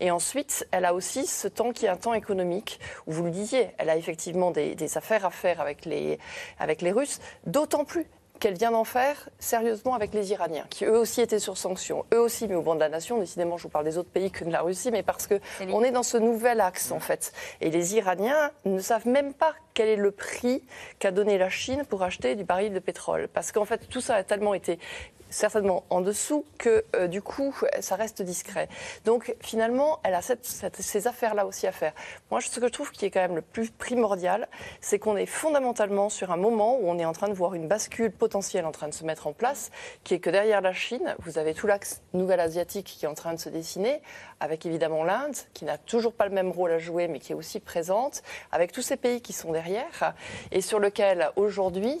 [0.00, 3.30] Et ensuite, elle a aussi ce temps qui est un temps économique, où vous le
[3.30, 8.06] disiez, elle a effectivement des, affaires à faire avec les Russes, d'autant plus
[8.42, 12.18] qu'elle vient d'en faire sérieusement avec les Iraniens, qui eux aussi étaient sur sanctions, eux
[12.18, 13.18] aussi mais au banc de la nation.
[13.18, 15.38] Décidément, je vous parle des autres pays que de la Russie, mais parce que
[15.68, 17.32] on est dans ce nouvel axe en fait.
[17.60, 20.64] Et les Iraniens ne savent même pas quel est le prix
[20.98, 24.16] qu'a donné la Chine pour acheter du baril de pétrole, parce qu'en fait tout ça
[24.16, 24.80] a tellement été
[25.32, 28.68] certainement en dessous que euh, du coup ça reste discret.
[29.04, 31.92] Donc finalement, elle a ces affaires-là aussi à faire.
[32.30, 34.48] Moi, ce que je trouve qui est quand même le plus primordial,
[34.80, 37.66] c'est qu'on est fondamentalement sur un moment où on est en train de voir une
[37.66, 39.70] bascule potentielle en train de se mettre en place,
[40.04, 43.14] qui est que derrière la Chine, vous avez tout l'axe nouvel asiatique qui est en
[43.14, 44.02] train de se dessiner,
[44.40, 47.34] avec évidemment l'Inde, qui n'a toujours pas le même rôle à jouer, mais qui est
[47.34, 50.14] aussi présente, avec tous ces pays qui sont derrière,
[50.50, 51.98] et sur lequel aujourd'hui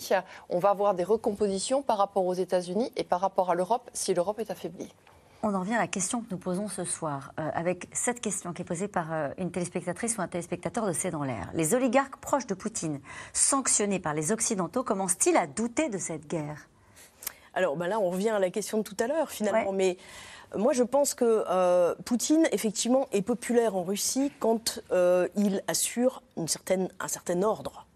[0.48, 4.12] on va avoir des recompositions par rapport aux États-Unis et par rapport à l'Europe si
[4.12, 4.92] l'Europe est affaiblie.
[5.44, 8.52] On en vient à la question que nous posons ce soir, euh, avec cette question
[8.52, 11.50] qui est posée par euh, une téléspectatrice ou un téléspectateur de C'est dans l'air.
[11.52, 13.00] Les oligarques proches de Poutine,
[13.32, 16.68] sanctionnés par les Occidentaux, commencent-ils à douter de cette guerre?
[17.54, 19.72] Alors ben là, on revient à la question de tout à l'heure, finalement.
[19.72, 19.96] Mais
[20.56, 24.80] moi, je pense que euh, Poutine, effectivement, est populaire en Russie quand
[25.34, 27.86] il assure une certaine, un certain ordre.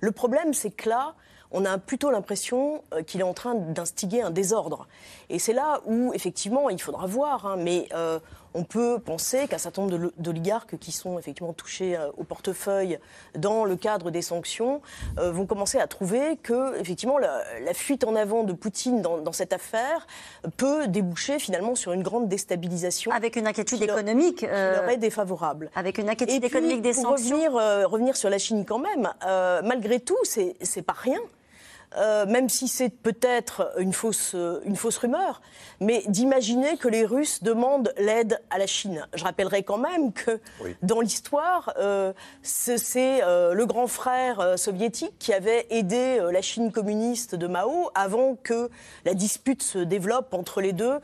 [0.00, 1.16] Le problème, c'est que là,
[1.50, 4.86] on a plutôt l'impression euh, qu'il est en train d'instiguer un désordre.
[5.28, 8.18] Et c'est là où, effectivement, il faudra voir, hein, mais euh,
[8.54, 12.98] on peut penser qu'un certain nombre d'oligarques qui sont effectivement touchés euh, au portefeuille
[13.36, 14.80] dans le cadre des sanctions
[15.16, 20.06] vont commencer à trouver que, effectivement, la, fuite en avant de Poutine dans, cette affaire
[20.56, 23.10] peut déboucher finalement sur une grande déstabilisation.
[23.12, 24.38] Avec une inquiétude économique.
[24.38, 25.70] Qui leur est défavorable.
[25.74, 27.36] Avec une inquiétude économique des sanctions.
[27.36, 29.12] Revenir, revenir sur la Chine quand même,
[29.64, 31.20] malgré tout, c'est pas rien.
[31.96, 35.40] Euh, même si c'est peut-être une fausse, euh, une fausse rumeur,
[35.80, 39.06] mais d'imaginer que les Russes demandent l'aide à la Chine.
[39.14, 40.40] Je rappellerai quand même que
[40.82, 47.46] dans l'histoire, euh, c'est le grand frère soviétique qui avait aidé la Chine communiste de
[47.46, 48.70] Mao avant que
[49.04, 50.98] la dispute se développe entre les deux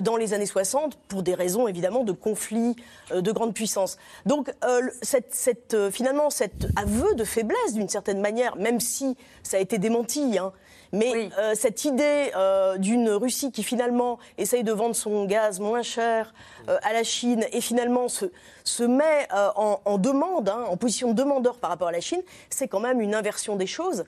[0.00, 2.76] dans les années 60 pour des raisons évidemment de conflits
[3.14, 3.98] de grande puissance.
[4.26, 4.52] Donc
[5.02, 10.20] cette, finalement cet aveu de faiblesse d'une certaine manière, même si ça a été démenti
[10.38, 10.52] Hein.
[10.92, 15.82] Mais euh, cette idée euh, d'une Russie qui finalement essaye de vendre son gaz moins
[15.82, 16.32] cher
[16.68, 18.26] euh, à la Chine et finalement se,
[18.64, 22.68] se met en, demande, hein, en position de demandeur par rapport à la Chine, c'est
[22.68, 24.04] quand même une inversion des choses.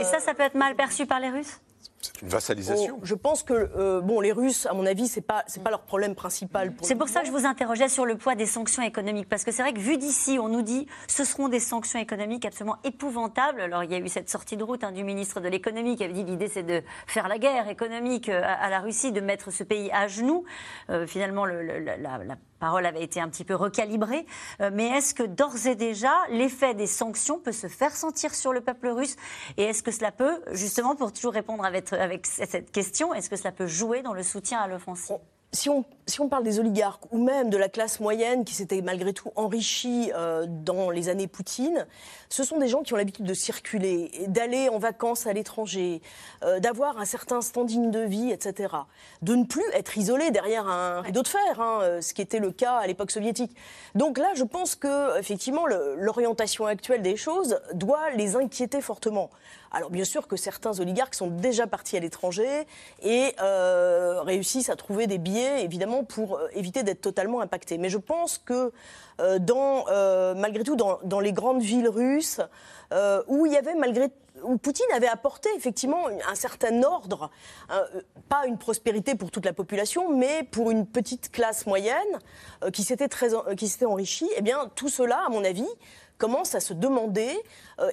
[0.00, 1.60] et ça, ça peut être mal perçu par les Russes?
[2.02, 3.00] C'est une vassalisation.
[3.02, 5.82] je pense que euh, bon, les Russes, à mon avis, c'est pas c'est pas leur
[5.82, 6.72] problème principal.
[6.82, 9.52] C'est pour ça que je vous interrogeais sur le poids des sanctions économiques, parce que
[9.52, 13.60] c'est vrai que vu d'ici, on nous dit ce seront des sanctions économiques absolument épouvantables.
[13.60, 16.04] Alors il y a eu cette sortie de route hein, du ministre de l'économie qui
[16.04, 19.50] avait dit l'idée c'est de faire la guerre économique euh, à, la Russie, de mettre
[19.50, 20.44] ce pays à genoux.
[20.90, 24.24] Euh, finalement, le, la, la parole avait été un petit peu recalibrée.
[24.60, 28.52] Euh, mais est-ce que d'ores et déjà, l'effet des sanctions peut se faire sentir sur
[28.52, 29.16] le peuple russe?
[29.56, 31.88] Et est-ce que cela peut, justement, pour toujours répondre avec,
[32.26, 35.16] cette question, est-ce que cela peut jouer dans le soutien à l'offensive?
[35.50, 35.68] Si
[36.12, 39.30] si on, parle des oligarques ou même de la classe moyenne qui s'était malgré tout
[39.34, 41.86] enrichie euh, dans les années Poutine,
[42.28, 46.02] ce sont des gens qui ont l'habitude de circuler, d'aller en vacances à l'étranger,
[46.44, 48.74] euh, d'avoir un certain standing de vie, etc.
[49.22, 52.40] De ne plus être isolés derrière un rideau de fer, hein, euh, ce qui était
[52.40, 53.56] le cas à l'époque soviétique.
[53.94, 59.30] Donc là, je pense que effectivement, l'orientation actuelle des choses doit les inquiéter fortement.
[59.72, 62.66] Alors bien sûr que certains oligarques sont déjà partis à l'étranger
[63.02, 67.78] et euh, réussissent à trouver des billets, évidemment, pour euh, éviter d'être totalement impactés.
[67.78, 68.72] Mais je pense que
[69.20, 69.84] euh, dans,
[70.34, 72.40] malgré tout, dans, dans, les grandes villes russes,
[73.26, 74.10] où il y avait malgré
[74.42, 77.30] où Poutine avait apporté effectivement un certain ordre,
[78.28, 82.18] pas une prospérité pour toute la population, mais pour une petite classe moyenne
[82.72, 84.28] qui s'était très, qui s'était enrichie.
[84.36, 85.68] Eh bien, tout cela, à mon avis,
[86.22, 87.28] commencent à se demander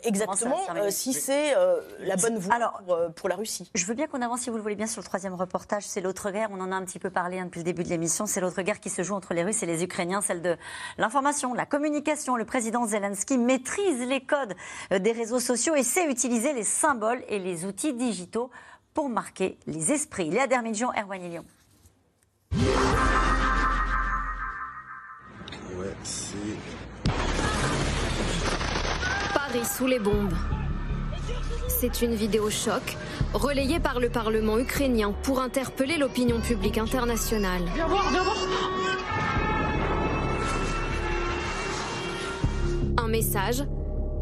[0.04, 0.60] exactement
[0.90, 1.56] si c'est
[2.00, 3.72] la bonne voie pour, la Russie.
[3.74, 5.84] Je veux bien qu'on avance, si vous le voulez bien, sur le troisième reportage.
[5.88, 6.50] C'est l'autre guerre.
[6.52, 8.28] On en a un petit peu parlé hein, depuis le début de l'émission.
[8.28, 10.56] C'est l'autre guerre qui se joue entre les Russes et les Ukrainiens, celle de
[11.00, 12.36] l'information, la communication.
[12.36, 14.54] Le président Zelensky maîtrise les codes
[14.92, 18.52] des réseaux sociaux et sait utiliser les symboles et les outils digitaux
[18.94, 20.30] pour marquer les esprits.
[20.30, 21.46] Léa Dermidjian, Erwan Lyon.
[29.50, 30.36] Paris sous les bombes.
[31.68, 32.98] C'est une vidéo choc
[33.34, 37.64] relayée par le Parlement ukrainien pour interpeller l'opinion publique internationale.
[37.74, 38.38] Viens voir, viens voir.
[42.98, 43.64] Un message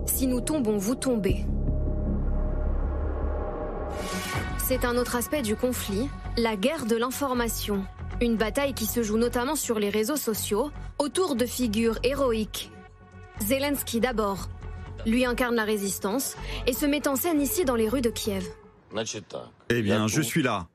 [0.05, 1.45] si nous tombons, vous tombez.
[4.59, 7.86] C'est un autre aspect du conflit, la guerre de l'information.
[8.21, 12.71] Une bataille qui se joue notamment sur les réseaux sociaux, autour de figures héroïques.
[13.41, 14.47] Zelensky d'abord.
[15.07, 16.35] Lui incarne la résistance
[16.67, 18.45] et se met en scène ici dans les rues de Kiev.
[19.69, 20.67] Eh bien, je suis là.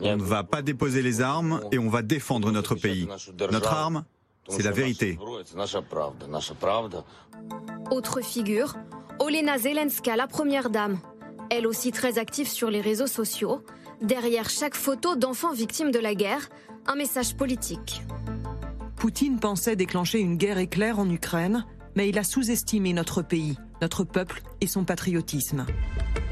[0.00, 3.08] On ne va pas déposer les armes et on va défendre notre pays.
[3.50, 4.04] Notre arme,
[4.48, 5.18] c'est la vérité.
[7.90, 8.76] Autre figure,
[9.18, 10.98] Olena Zelenska, la première dame.
[11.50, 13.64] Elle aussi très active sur les réseaux sociaux.
[14.02, 16.50] Derrière chaque photo d'enfants victimes de la guerre,
[16.86, 18.02] un message politique.
[18.96, 21.64] Poutine pensait déclencher une guerre éclair en Ukraine,
[21.96, 25.66] mais il a sous-estimé notre pays, notre peuple et son patriotisme.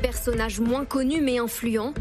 [0.02, 1.94] Personnage moins connu mais influent,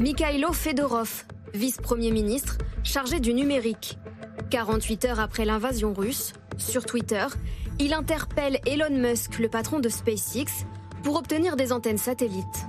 [0.00, 1.24] Mikhailo Fedorov,
[1.54, 3.98] vice-premier ministre, chargé du numérique.
[4.50, 7.26] 48 heures après l'invasion russe, sur Twitter,
[7.78, 10.66] il interpelle Elon Musk, le patron de SpaceX,
[11.02, 12.66] pour obtenir des antennes satellites.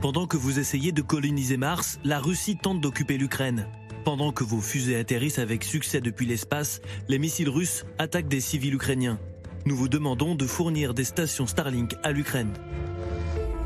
[0.00, 3.66] Pendant que vous essayez de coloniser Mars, la Russie tente d'occuper l'Ukraine.
[4.04, 8.74] Pendant que vos fusées atterrissent avec succès depuis l'espace, les missiles russes attaquent des civils
[8.74, 9.18] ukrainiens.
[9.66, 12.52] Nous vous demandons de fournir des stations Starlink à l'Ukraine.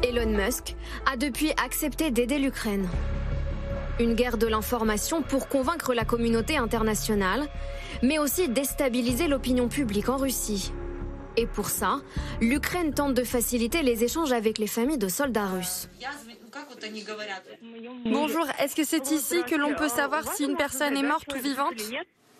[0.02, 0.74] Elon Musk
[1.04, 2.88] a depuis accepté d'aider l'Ukraine.
[3.98, 7.46] Une guerre de l'information pour convaincre la communauté internationale,
[8.02, 10.72] mais aussi déstabiliser l'opinion publique en Russie.
[11.36, 12.00] Et pour ça,
[12.40, 15.90] l'Ukraine tente de faciliter les échanges avec les familles de soldats russes.
[18.06, 21.38] Bonjour, est-ce que c'est ici que l'on peut savoir si une personne est morte ou
[21.38, 21.74] vivante?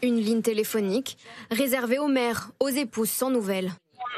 [0.03, 1.19] Une ligne téléphonique
[1.51, 3.73] réservée aux mères, aux épouses sans nouvelles.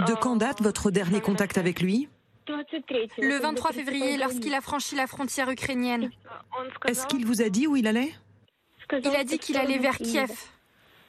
[0.06, 2.08] De quand date votre dernier contact avec lui?
[2.48, 6.10] Le 23 février, lorsqu'il a franchi la frontière ukrainienne.
[6.86, 8.12] Est-ce qu'il vous a dit où il allait?
[8.92, 10.30] Il a dit qu'il allait vers Kiev.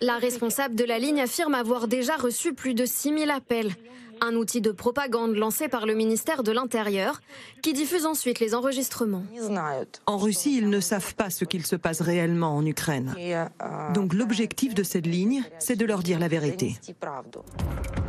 [0.02, 3.72] La responsable de la ligne affirme avoir déjà reçu plus de 6000 appels.
[4.26, 7.20] Un outil de propagande lancé par le ministère de l'Intérieur
[7.62, 9.26] qui diffuse ensuite les enregistrements.
[10.06, 13.14] En Russie, ils ne savent pas ce qu'il se passe réellement en Ukraine.
[13.94, 16.78] Donc l'objectif de cette ligne, c'est de leur dire la vérité.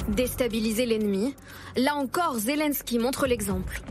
[0.07, 1.35] Déstabiliser l'ennemi,
[1.77, 3.83] là encore Zelensky montre l'exemple.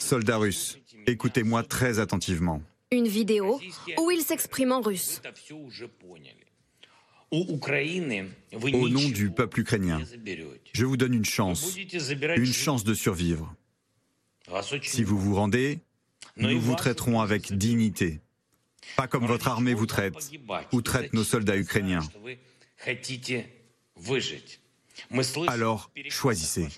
[0.00, 2.62] Soldats russes, écoutez-moi très attentivement.
[2.90, 3.60] Une vidéo
[3.98, 5.20] où il s'exprime en russe.
[7.30, 10.00] Au nom du peuple ukrainien,
[10.72, 13.54] je vous donne une chance, une chance de survivre.
[14.82, 15.80] Si vous vous rendez,
[16.36, 18.20] nous vous traiterons avec dignité.
[18.96, 20.30] Pas comme votre armée vous traite,
[20.72, 22.00] ou traite nos soldats ukrainiens?
[25.48, 26.68] Alors, choisissez.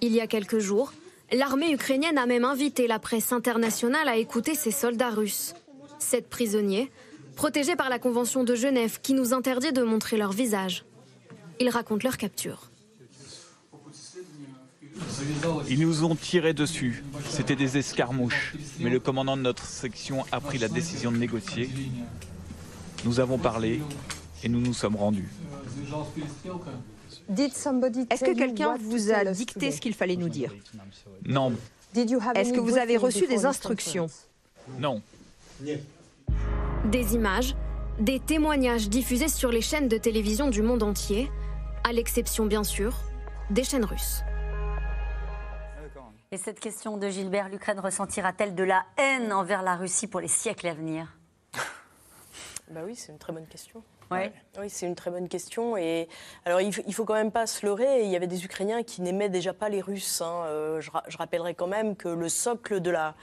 [0.00, 0.92] Il y a quelques jours,
[1.32, 5.54] l'armée ukrainienne a même invité la presse internationale à écouter ses soldats russes.
[5.98, 6.90] Sept prisonniers,
[7.34, 10.84] protégés par la Convention de Genève qui nous interdit de montrer leur visage.
[11.60, 12.70] Ils racontent leur capture.
[15.68, 17.04] Ils nous ont tiré dessus.
[17.28, 18.54] C'était des escarmouches.
[18.78, 21.68] Mais le commandant de notre section a pris la décision de négocier.
[23.04, 23.82] Nous avons parlé
[24.42, 25.28] et nous nous sommes rendus.
[27.28, 30.52] Est-ce que quelqu'un vous a dicté ce qu'il fallait nous dire?
[31.24, 31.52] Non.
[31.94, 34.08] Est-ce que vous avez reçu des instructions?
[34.78, 35.02] Non.
[36.84, 37.54] Des images,
[37.98, 41.30] des témoignages diffusés sur les chaînes de télévision du monde entier,
[41.84, 42.94] à l'exception bien sûr
[43.50, 44.22] des chaînes russes.
[46.32, 50.28] Et cette question de Gilbert, l'Ukraine ressentira-t-elle de la haine envers la Russie pour les
[50.28, 51.16] siècles à venir?
[52.70, 53.82] Bah oui, c'est une très bonne question.
[54.10, 55.76] Oui, c'est une très bonne question.
[55.76, 56.08] Et
[56.44, 58.04] alors, il ne faut quand même pas se leurrer.
[58.04, 60.22] Il y avait des Ukrainiens qui n'aimaient déjà pas les Russes.
[60.22, 60.44] Hein.
[60.46, 63.14] Euh, je, je, rappellerai quand même que le socle de la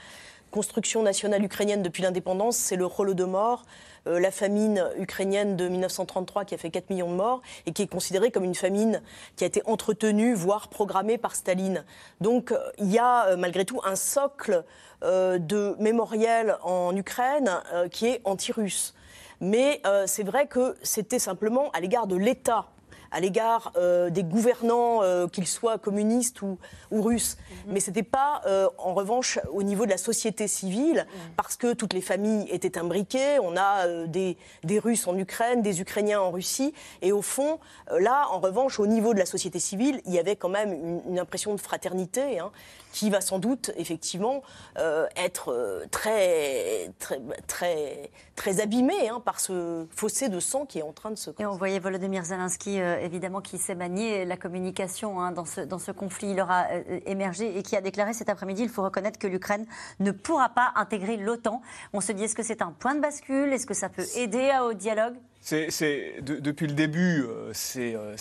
[0.52, 3.64] construction nationale ukrainienne depuis l'indépendance, c'est le Holodomor,
[4.06, 7.82] euh, la famine ukrainienne de 1933 qui a fait 4 millions de morts et qui
[7.82, 9.02] est considérée comme une famine
[9.34, 11.84] qui a été entretenue, voire programmée par Staline.
[12.20, 14.64] Donc, il y a malgré tout un socle
[15.02, 17.50] de mémoriel en Ukraine
[17.90, 18.94] qui est anti-russe.
[19.40, 22.66] Mais c'est vrai que c'était simplement à l'égard de l'État
[23.12, 26.58] à l'égard euh, des gouvernants, euh, qu'ils soient communistes ou,
[26.90, 27.36] russes.
[27.66, 27.72] Mhm.
[27.74, 31.34] Mais ce n'était pas, euh, en revanche, au niveau de la société civile, mhm.
[31.36, 33.38] parce que toutes les familles étaient imbriquées.
[33.40, 34.36] On a des,
[34.82, 36.72] Russes en Ukraine, des Ukrainiens en Russie.
[37.02, 37.60] Et au fond,
[37.90, 41.18] là, en revanche, au niveau de la société civile, il y avait quand même une,
[41.18, 42.38] impression de fraternité.
[42.38, 42.50] Hein
[42.92, 44.42] qui va sans doute effectivement
[44.78, 50.82] euh, être très, très, très, très abîmé hein, par ce fossé de sang qui est
[50.82, 55.20] en train de se Et on voyait Volodymyr Zelensky, évidemment, qui s'est manié la communication
[55.20, 56.30] hein, dans, ce, dans ce conflit.
[56.30, 56.66] Il aura
[57.06, 59.66] émergé et qui a déclaré cet après-midi il faut reconnaître que l'Ukraine
[60.00, 61.62] ne pourra pas intégrer l'OTAN.
[61.92, 63.52] On se dit est-ce que c'est un point de bascule?
[63.52, 65.14] Est-ce que ça peut aider au dialogue?
[65.44, 68.14] C'est, depuis le début, euh, c'est, euh,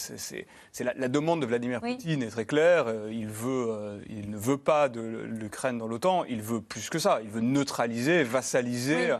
[0.79, 2.86] la, demande de Vladimir Poutine est très claire.
[2.88, 6.97] Euh, il, veut, il ne veut pas de l'Ukraine dans l'OTAN, il veut plus que
[6.97, 7.19] ça.
[7.23, 9.15] Il veut neutraliser, vassaliser.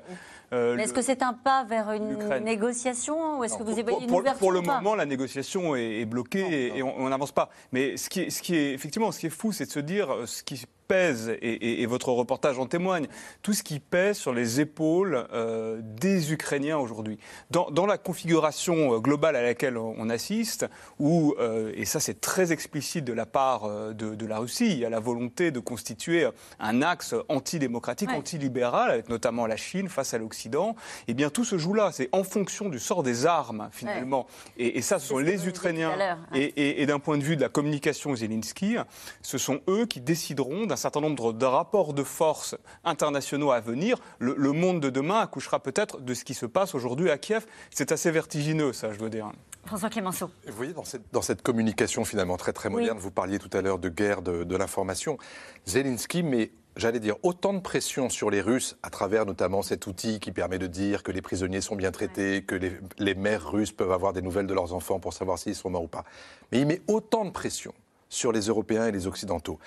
[0.52, 4.12] Mais est-ce que c'est un pas vers une négociation ou est-ce que vous voyez une
[4.12, 7.50] ouverture Pour le moment, la négociation est, bloquée et, on n'avance pas.
[7.72, 9.80] Mais ce qui, est, ce qui est effectivement, ce qui est fou, c'est de se
[9.80, 13.08] dire ce qui pèse, et, votre reportage en témoigne,
[13.42, 17.18] tout ce qui pèse sur les épaules euh, des Ukrainiens aujourd'hui.
[17.50, 20.66] Dans, la configuration euh, globale à laquelle on assiste,
[21.00, 24.86] où, euh, et ça c'est très explicite de la part de, la Russie, il y
[24.86, 26.28] a la volonté de constituer
[26.60, 30.76] un axe antidémocratique, antilibéral, avec notamment la Chine face à l'Occident,
[31.08, 31.92] et eh bien tout se joue là.
[31.94, 34.28] C'est en fonction du sort des armes, finalement.
[34.58, 36.18] Et, ça, ce sont les Ukrainiens.
[36.34, 38.76] Et, et d'un point de vue de la communication Zelensky,
[39.22, 43.98] ce sont eux qui décideront d'un certain nombre de rapports de force internationaux à venir,
[44.20, 47.46] le, monde de demain accouchera peut-être de ce qui se passe aujourd'hui à Kiev.
[47.70, 49.32] C'est assez vertigineux, ça, je dois dire.
[49.66, 50.30] François Clémenceau.
[50.48, 53.62] Vous voyez, dans cette, dans cette communication finalement très très moderne, vous parliez tout à
[53.62, 55.18] l'heure de guerre de, de l'information.
[55.66, 60.22] Zelensky met j'allais dire, autant de pression sur les Russes, à travers notamment cet outil
[60.22, 63.74] qui permet de dire que les prisonniers sont bien traités, que les, les, mères russes
[63.74, 66.06] peuvent avoir des nouvelles de leurs enfants pour savoir s'ils sont morts ou pas.
[66.52, 67.74] Mais il met autant de pression
[68.08, 69.60] sur les Européens et les Occidentaux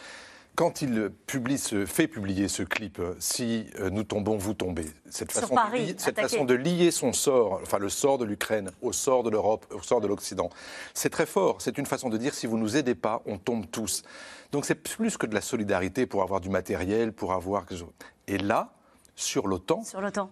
[0.55, 4.87] quand il publie ce, fait publier ce clip, euh, si euh, nous tombons, vous tombez,
[5.11, 8.71] cette, façon, de lier, cette façon, de lier, son sort, enfin le sort de l'Ukraine
[8.81, 10.51] au sort de l'Europe, au sort de l'Occident,
[10.93, 11.61] c'est très fort.
[11.61, 14.03] C'est une façon de dire si vous nous aidez pas, on tombe tous.
[14.53, 17.67] Donc c'est plus que de la solidarité pour avoir du matériel, pour avoir
[18.29, 18.73] Et là,
[19.17, 19.83] sur l'OTAN,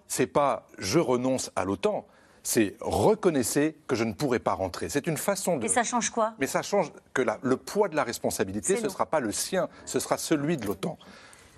[0.06, 2.06] c'est pas je renonce à l'OTAN,
[2.42, 4.88] c'est reconnaissez que je ne pourrai pas rentrer.
[4.88, 5.66] C'est une façon de.
[5.66, 6.34] Et ça change quoi?
[6.38, 9.68] Mais ça change que le poids de la responsabilité, ce ne sera pas le sien,
[9.84, 10.98] ce sera celui de l'OTAN.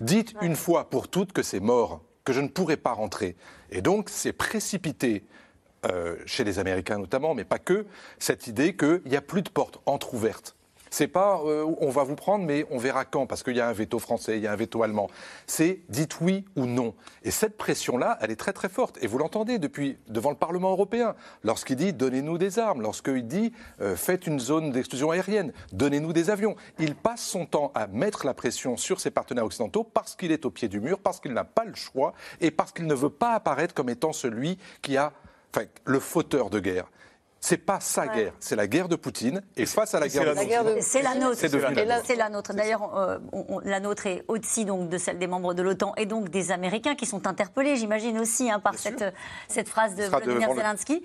[0.01, 3.35] Dites une fois pour toutes que c'est mort, que je ne pourrai pas rentrer.
[3.71, 5.25] Et donc, c'est précipité.
[5.91, 7.85] Euh, chez les Américains notamment, mais pas que,
[8.17, 10.54] cette idée qu'il n'y a plus de porte entrouverte.
[10.95, 13.67] C'est pas euh, on va vous prendre, mais on verra quand, parce qu'il y a
[13.67, 15.09] un veto français, il y a un veto allemand.
[15.45, 16.95] C'est dites oui ou non.
[17.23, 18.97] Et cette pression-là, elle est très très forte.
[19.03, 23.51] Et vous l'entendez depuis devant le Parlement européen, lorsqu'il dit donnez-nous des armes, lorsqu'il dit
[23.81, 26.55] euh, faites une zone d'exclusion aérienne, donnez-nous des avions.
[26.79, 30.45] Il passe son temps à mettre la pression sur ses partenaires occidentaux parce qu'il est
[30.45, 33.09] au pied du mur, parce qu'il n'a pas le choix et parce qu'il ne veut
[33.09, 35.11] pas apparaître comme étant celui qui a
[35.53, 36.87] enfin, le fauteur de guerre.
[37.45, 39.43] C'est pas sa guerre, c'est la guerre de Poutine.
[39.55, 41.37] Et face à la guerre de C'est la nôtre.
[41.37, 42.55] C'est la nôtre.
[42.55, 43.19] D'ailleurs, euh,
[43.63, 46.95] la nôtre est au-dessus donc de celle des membres de l'OTAN et donc des Américains
[46.95, 49.05] qui sont interpellés, j'imagine aussi, hein, par cette,
[49.47, 51.03] cette phrase de Vladimir Zelensky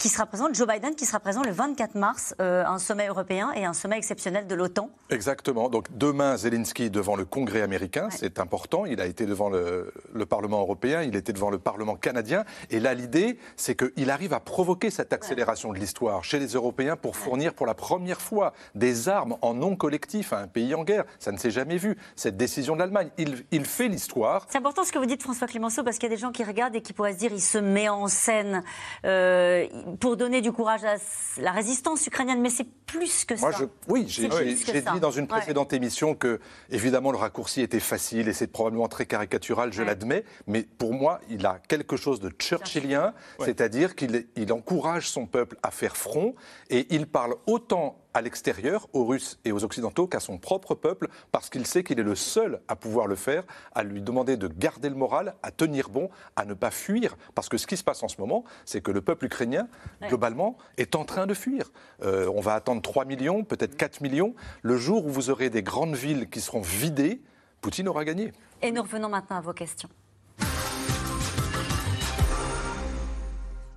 [0.00, 3.52] qui sera présent, Joe Biden qui sera présent le 24 mars, euh, un sommet européen
[3.54, 4.88] et un sommet exceptionnel de l'OTAN.
[5.10, 5.68] Exactement.
[5.68, 8.86] Donc demain, Zelensky devant le Congrès américain, c'est important.
[8.86, 9.92] Il a été devant le,
[10.26, 12.44] Parlement européen, il était devant le Parlement canadien.
[12.70, 16.96] Et là, l'idée, c'est qu'il arrive à provoquer cette accélération de l'histoire chez les Européens
[16.96, 20.82] pour fournir pour la première fois des armes en nom collectif à un pays en
[20.82, 21.04] guerre.
[21.18, 21.98] Ça ne s'est jamais vu.
[22.16, 24.46] Cette décision de l'Allemagne, il, il, fait l'histoire.
[24.48, 26.44] C'est important ce que vous dites, François Clémenceau, parce qu'il y a des gens qui
[26.44, 28.62] regardent et qui pourraient se dire il se met en scène.
[29.04, 29.66] Euh,
[29.98, 30.96] pour donner du courage à
[31.38, 33.50] la résistance ukrainienne, mais c'est plus que ça.
[33.88, 38.48] oui, j'ai dit dans une précédente émission que, évidemment, le raccourci était facile et c'est
[38.48, 43.94] probablement très caricatural, je l'admets, mais pour moi, il a quelque chose de churchillien, c'est-à-dire
[43.94, 46.34] qu'il il encourage son peuple à faire front
[46.68, 51.08] et il parle autant à l'extérieur, aux Russes et aux Occidentaux, qu'à son propre peuple,
[51.32, 53.44] parce qu'il sait qu'il est le seul à pouvoir le faire,
[53.74, 57.16] à lui demander de garder le moral, à tenir bon, à ne pas fuir.
[57.34, 59.68] Parce que ce qui se passe en ce moment, c'est que le peuple ukrainien,
[60.02, 61.70] globalement, est en train de fuir.
[62.02, 64.34] Euh, on va attendre 3 millions, peut-être 4 millions.
[64.62, 67.20] Le jour où vous aurez des grandes villes qui seront vidées,
[67.60, 68.32] Poutine aura gagné.
[68.62, 69.88] Et nous revenons maintenant à vos questions.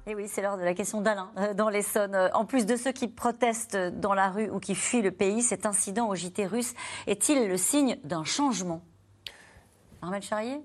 [0.06, 2.14] Et oui, c'est l'heure de la question d'Alain euh, dans l'Essonne.
[2.14, 5.42] Euh, en plus de ceux qui protestent dans la rue ou qui fuient le pays,
[5.42, 6.74] cet incident au JT russe
[7.08, 8.82] est-il le signe d'un changement?
[10.02, 10.60] Armel Charrier?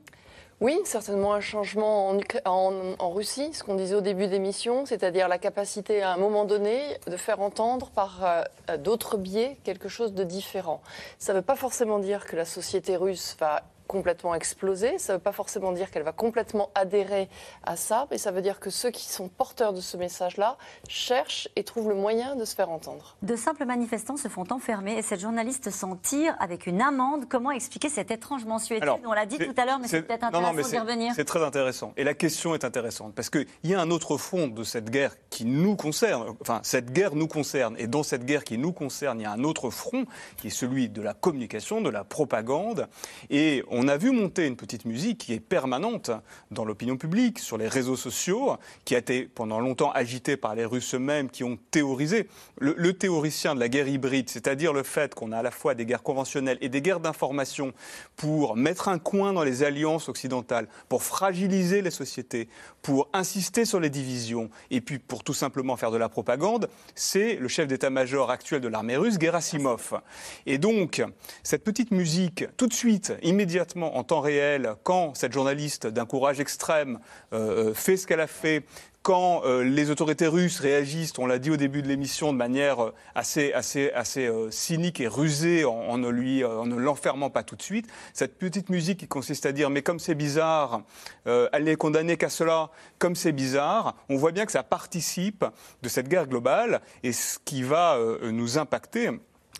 [0.60, 6.02] Oui, certainement un changement en, Russie, ce qu'on disait au début d'émission, c'est-à-dire la capacité
[6.02, 10.82] à un moment donné de faire entendre par euh, d'autres biais quelque chose de différent.
[11.20, 14.98] Ça ne veut pas forcément dire que la société russe va complètement exploser.
[14.98, 17.28] Ça ne veut pas forcément dire qu'elle va complètement adhérer
[17.64, 20.56] à ça, mais ça veut dire que ceux qui sont porteurs de ce message-là
[20.88, 23.16] cherchent et trouvent le moyen de se faire entendre.
[23.22, 27.28] De simples manifestants se font enfermer et cette journaliste s'en tire avec une amende.
[27.28, 30.68] Comment expliquer cette étrange mensuétude On l'a dit tout à l'heure, mais c'est peut-être intéressant
[30.68, 31.12] d'y revenir.
[31.16, 31.92] C'est très intéressant.
[31.96, 35.16] Et la question est intéressante parce qu'il y a un autre fond de cette guerre
[35.30, 36.36] qui nous concerne.
[36.42, 37.74] Enfin, cette guerre nous concerne.
[37.78, 40.04] Et dans cette guerre qui nous concerne, il y a un autre front
[40.36, 42.86] qui est celui de la communication, de la propagande.
[43.30, 46.10] Et on on a vu monter une petite musique qui est permanente
[46.50, 50.64] dans l'opinion publique, sur les réseaux sociaux, qui a été pendant longtemps agitée par les
[50.64, 52.28] Russes eux-mêmes, qui ont théorisé.
[52.58, 55.86] Le, théoricien de la guerre hybride, c'est-à-dire le fait qu'on a à la fois des
[55.86, 57.72] guerres conventionnelles et des guerres d'information
[58.16, 62.48] pour mettre un coin dans les alliances occidentales, pour fragiliser les sociétés,
[62.82, 67.36] pour insister sur les divisions, et puis pour tout simplement faire de la propagande, c'est
[67.36, 70.00] le chef d'état-major actuel de l'armée russe, Gerasimov.
[70.46, 71.00] Et donc,
[71.44, 76.40] cette petite musique, tout de suite, immédiatement, en temps réel quand cette journaliste d'un courage
[76.40, 76.98] extrême
[77.32, 78.64] euh, euh, fait ce qu'elle a fait,
[79.02, 82.92] quand euh, les autorités russes réagissent, on l'a dit au début de l'émission, de manière
[83.14, 88.38] assez, assez, assez cynique et rusée en, ne ne l'enfermant pas tout de suite, cette
[88.38, 90.82] petite musique qui consiste à dire mais comme c'est bizarre,
[91.24, 95.44] elle n'est condamnée qu'à cela, comme c'est bizarre, on voit bien que ça participe
[95.82, 99.10] de cette guerre globale et ce qui va nous impacter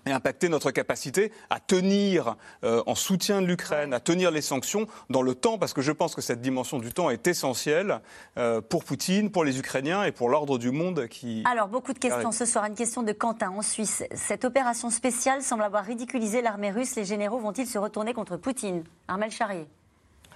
[0.06, 4.86] et impacter notre capacité à tenir euh, en soutien de l'Ukraine, à tenir les sanctions
[5.10, 8.00] dans le temps, parce que je pense que cette dimension du temps est essentielle
[8.36, 11.42] euh, pour Poutine, pour les Ukrainiens et pour l'ordre du monde qui...
[11.50, 12.64] Alors, beaucoup de questions ce soir.
[12.64, 14.04] Une question de Quentin en Suisse.
[14.14, 16.96] Cette opération spéciale semble avoir ridiculisé l'armée russe.
[16.96, 18.84] Les généraux vont-ils se retourner contre Poutine?
[19.08, 19.66] Armel Charrier.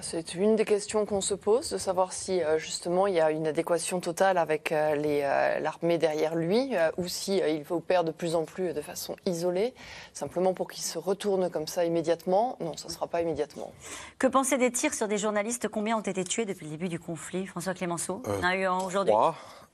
[0.02, 3.30] C'est une des questions qu'on se pose, de savoir si euh, justement il y a
[3.30, 8.34] une adéquation totale avec euh, euh, l'armée derrière lui, ou si il opère de plus
[8.34, 9.74] en plus de façon isolée,
[10.12, 12.56] simplement pour qu'il se retourne comme ça immédiatement.
[12.60, 13.72] Non, ça ne sera pas immédiatement.
[14.18, 15.68] Que penser des tirs sur des journalistes?
[15.68, 17.46] Combien ont été tués depuis le début du conflit?
[17.46, 19.14] François Clémenceau On a eu aujourd'hui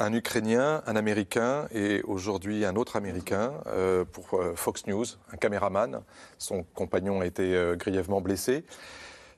[0.00, 3.54] un Ukrainien, un Américain et aujourd'hui un autre Américain
[4.12, 6.02] pour Fox News, un caméraman.
[6.36, 8.64] Son compagnon a été grièvement blessé.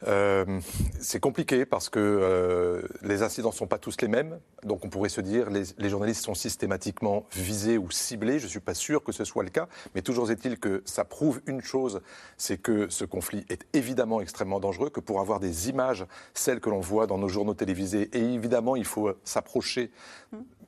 [0.07, 0.61] Euh,
[1.01, 4.39] c'est compliqué parce que euh, les incidents ne sont pas tous les mêmes.
[4.65, 8.39] Donc on pourrait se dire les, les journalistes sont systématiquement visés ou ciblés.
[8.39, 9.69] Je ne suis pas sûr que ce soit le cas.
[9.95, 12.01] Mais toujours est-il que ça prouve une chose,
[12.37, 16.71] c'est que ce conflit est évidemment extrêmement dangereux, que pour avoir des images, celles que
[16.71, 19.91] l'on voit dans nos journaux télévisés, et évidemment il faut s'approcher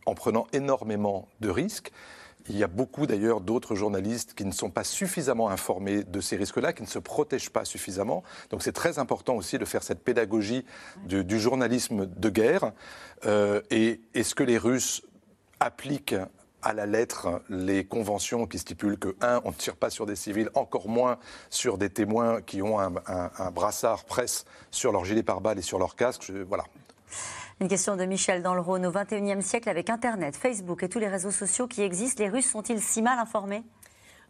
[0.07, 1.93] en prenant énormément de risques.
[2.49, 6.36] Il y a beaucoup d'ailleurs d'autres journalistes qui ne sont pas suffisamment informés de ces
[6.36, 8.22] risques-là, qui ne se protègent pas suffisamment.
[8.51, 10.64] Donc c'est très important aussi de faire cette pédagogie
[11.07, 12.72] du, journalisme de guerre.
[13.26, 15.03] Euh, et est-ce que les Russes
[15.61, 16.16] appliquent
[16.62, 20.16] à la lettre les conventions qui stipulent que, un, on ne tire pas sur des
[20.16, 21.18] civils, encore moins
[21.51, 25.97] sur des témoins qui ont un, brassard presse sur leur gilet pare-balles et sur leur
[25.97, 26.30] casque.
[26.49, 26.64] voilà.
[27.63, 28.85] Une question de Michel dans le Rhône.
[28.87, 32.51] Au XXIe siècle, avec Internet, Facebook et tous les réseaux sociaux qui existent, les Russes
[32.51, 33.63] sont-ils si mal informés?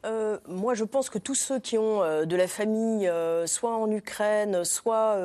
[0.05, 3.75] Euh, moi, je pense que tous ceux qui ont euh, de la famille, euh, soit
[3.75, 5.17] en Ukraine, soit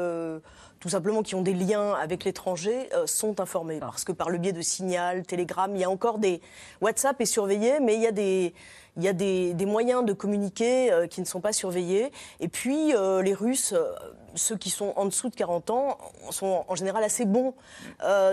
[0.80, 3.80] tout simplement qui ont des liens avec l'étranger, sont informés.
[3.82, 6.40] Parce que par le biais de Signal, Telegram, il y a encore des.
[6.80, 8.54] WhatsApp est surveillé, mais il y a des
[8.98, 12.12] il y a des, moyens de communiquer euh, qui ne sont pas surveillés.
[12.40, 13.92] Et puis, euh, les Russes, euh,
[14.36, 15.98] ceux qui sont en dessous de 40 ans,
[16.32, 17.54] sont en général assez bons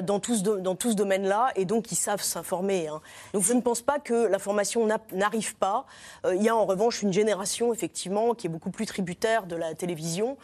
[0.03, 2.89] dans, tout ce, ce domaine-là, et donc ils savent s'informer.
[2.89, 3.01] Hein.
[3.33, 5.87] Donc je ne pense pas que l'information n'arrive pas.
[6.31, 9.75] il y a en revanche une génération, effectivement, qui est beaucoup plus tributaire de la
[9.75, 10.37] télévision.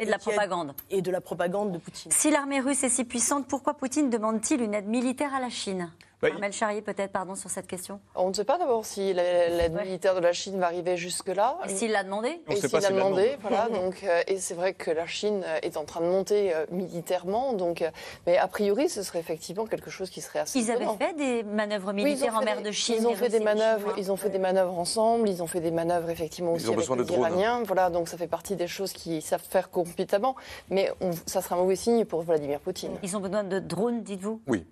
[0.00, 0.72] et de la propagande.
[0.90, 2.10] et de la propagande de Poutine.
[2.10, 5.90] Si l'armée russe est si puissante, pourquoi Poutine demande-t-il une aide militaire à la Chine?
[6.32, 10.14] Armel Charrier, peut-être, pardon, sur cette question On ne sait pas d'abord si l'aide militaire
[10.14, 11.58] de la Chine va arriver jusque-là.
[11.68, 13.68] Et s'il l'a demandé Et s'il l'a demandé, voilà.
[13.72, 17.52] donc, euh, et c'est vrai que la Chine est en train de monter euh, militairement,
[17.52, 17.90] donc, euh,
[18.26, 20.58] mais a priori, ce serait effectivement quelque chose qui serait assez.
[20.58, 22.96] Ils avaient fait des manœuvres militaires en mer de Chine.
[23.00, 23.94] Ils ont fait des manœuvres.
[23.98, 25.28] Ils ont fait des manœuvres ensemble.
[25.28, 27.62] Ils ont fait des manœuvres effectivement aussi avec les Iraniens.
[27.64, 30.36] Voilà, donc ça fait partie des choses qu'ils savent faire compétemment.
[30.70, 30.90] Mais
[31.26, 32.92] ça sera un mauvais signe pour Vladimir Poutine.
[33.02, 34.40] Ils ont besoin de drones, dites-vous?
[34.46, 34.64] Oui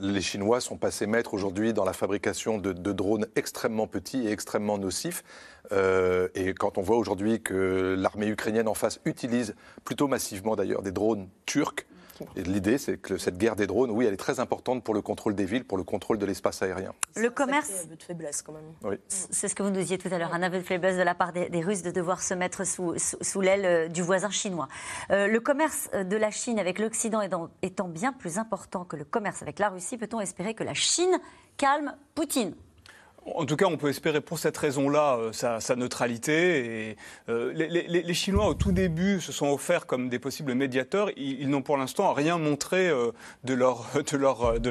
[0.00, 4.78] les Chinois sont passés maîtres aujourd'hui dans la fabrication de, drones extrêmement petits et extrêmement
[4.78, 5.22] nocifs.
[5.70, 9.54] Euh, et quand on voit aujourd'hui que l'armée ukrainienne en face utilise
[9.84, 11.86] plutôt massivement d'ailleurs des drones turcs,
[12.36, 15.34] L'idée, c'est que cette guerre des drones, oui, elle est très importante pour le contrôle
[15.34, 16.92] des villes, pour le contrôle de l'espace aérien.
[17.16, 17.68] Le commerce.
[17.68, 18.72] C'est un aveu de faiblesse quand même.
[18.84, 18.96] Oui.
[19.08, 21.14] C'est ce que vous nous disiez tout à l'heure, un aveu de faiblesse de la
[21.14, 24.68] part des, Russes de devoir se mettre sous, sous, l'aile euh, du voisin chinois.
[25.10, 27.20] Euh, le commerce de la Chine avec l'Occident
[27.62, 31.20] étant bien plus important que le commerce avec la Russie, peut-on espérer que la Chine
[31.56, 32.54] calme Poutine?
[33.24, 36.90] En tout cas, on peut espérer pour cette raison-là euh, sa, neutralité.
[36.90, 36.96] Et,
[37.28, 41.10] euh, les, Chinois, au tout début, se sont offerts comme des possibles médiateurs.
[41.16, 43.12] Ils, n'ont pour l'instant rien montré euh,
[43.44, 44.70] de, leur, de, leur, de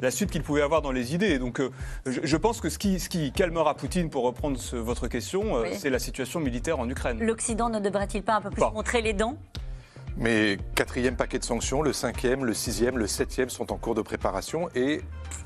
[0.00, 1.38] la, suite qu'ils pouvaient avoir dans les idées.
[1.38, 1.60] Donc,
[2.06, 5.98] je, pense que ce qui, ce qui, calmera Poutine, pour reprendre votre question, c'est la
[5.98, 7.22] situation militaire en Ukraine.
[7.22, 9.36] L'Occident ne devrait-il pas un peu plus montrer les dents?
[10.16, 14.02] Mais quatrième paquet de sanctions, le cinquième, le sixième, le septième sont en cours de
[14.02, 15.00] préparation et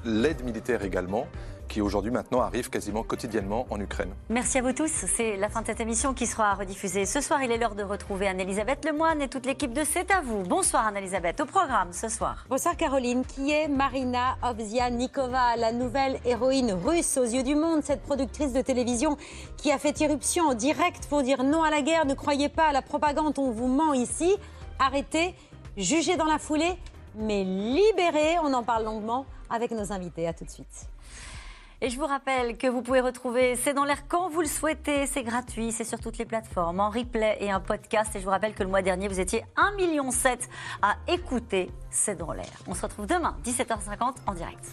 [0.04, 1.28] l'aide militaire également
[1.68, 4.14] qui aujourd'hui maintenant arrive quasiment quotidiennement en Ukraine.
[4.28, 4.90] Merci à vous tous.
[4.90, 7.42] C'est la fin de cette émission qui sera rediffusée ce soir.
[7.42, 10.42] Il est l'heure de retrouver Anne-Elisabeth Lemoine et toute l'équipe de C'est à vous.
[10.42, 11.40] Bonsoir Anne-Elisabeth.
[11.40, 12.44] Au programme ce soir.
[12.48, 13.24] Bonsoir Caroline.
[13.24, 18.60] Qui est Marina Ovzianikova, la nouvelle héroïne russe aux yeux du monde, cette productrice de
[18.60, 19.16] télévision
[19.56, 22.06] qui a fait irruption en direct pour dire non à la guerre.
[22.06, 24.36] Ne croyez pas à la propagande, on vous ment ici.
[24.78, 25.34] Arrêtez,
[25.76, 26.74] jugez dans la foulée,
[27.16, 28.38] mais libérez.
[28.42, 30.26] On en parle longuement avec nos invités.
[30.26, 30.88] À tout de suite.
[31.84, 35.06] Et je vous rappelle que vous pouvez retrouver C'est dans l'air quand vous le souhaitez.
[35.06, 38.16] C'est gratuit, c'est sur toutes les plateformes, en replay et en podcast.
[38.16, 40.08] Et je vous rappelle que le mois dernier, vous étiez 1,7 million
[40.80, 42.48] à écouter C'est dans l'air.
[42.66, 44.64] On se retrouve demain, 17h50 en direct.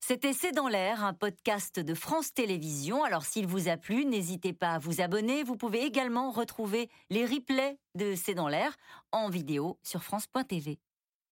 [0.00, 3.04] C'était C'est dans l'air, un podcast de France Télévisions.
[3.04, 5.44] Alors s'il vous a plu, n'hésitez pas à vous abonner.
[5.44, 8.76] Vous pouvez également retrouver les replays de C'est dans l'air
[9.12, 10.78] en vidéo sur France.tv.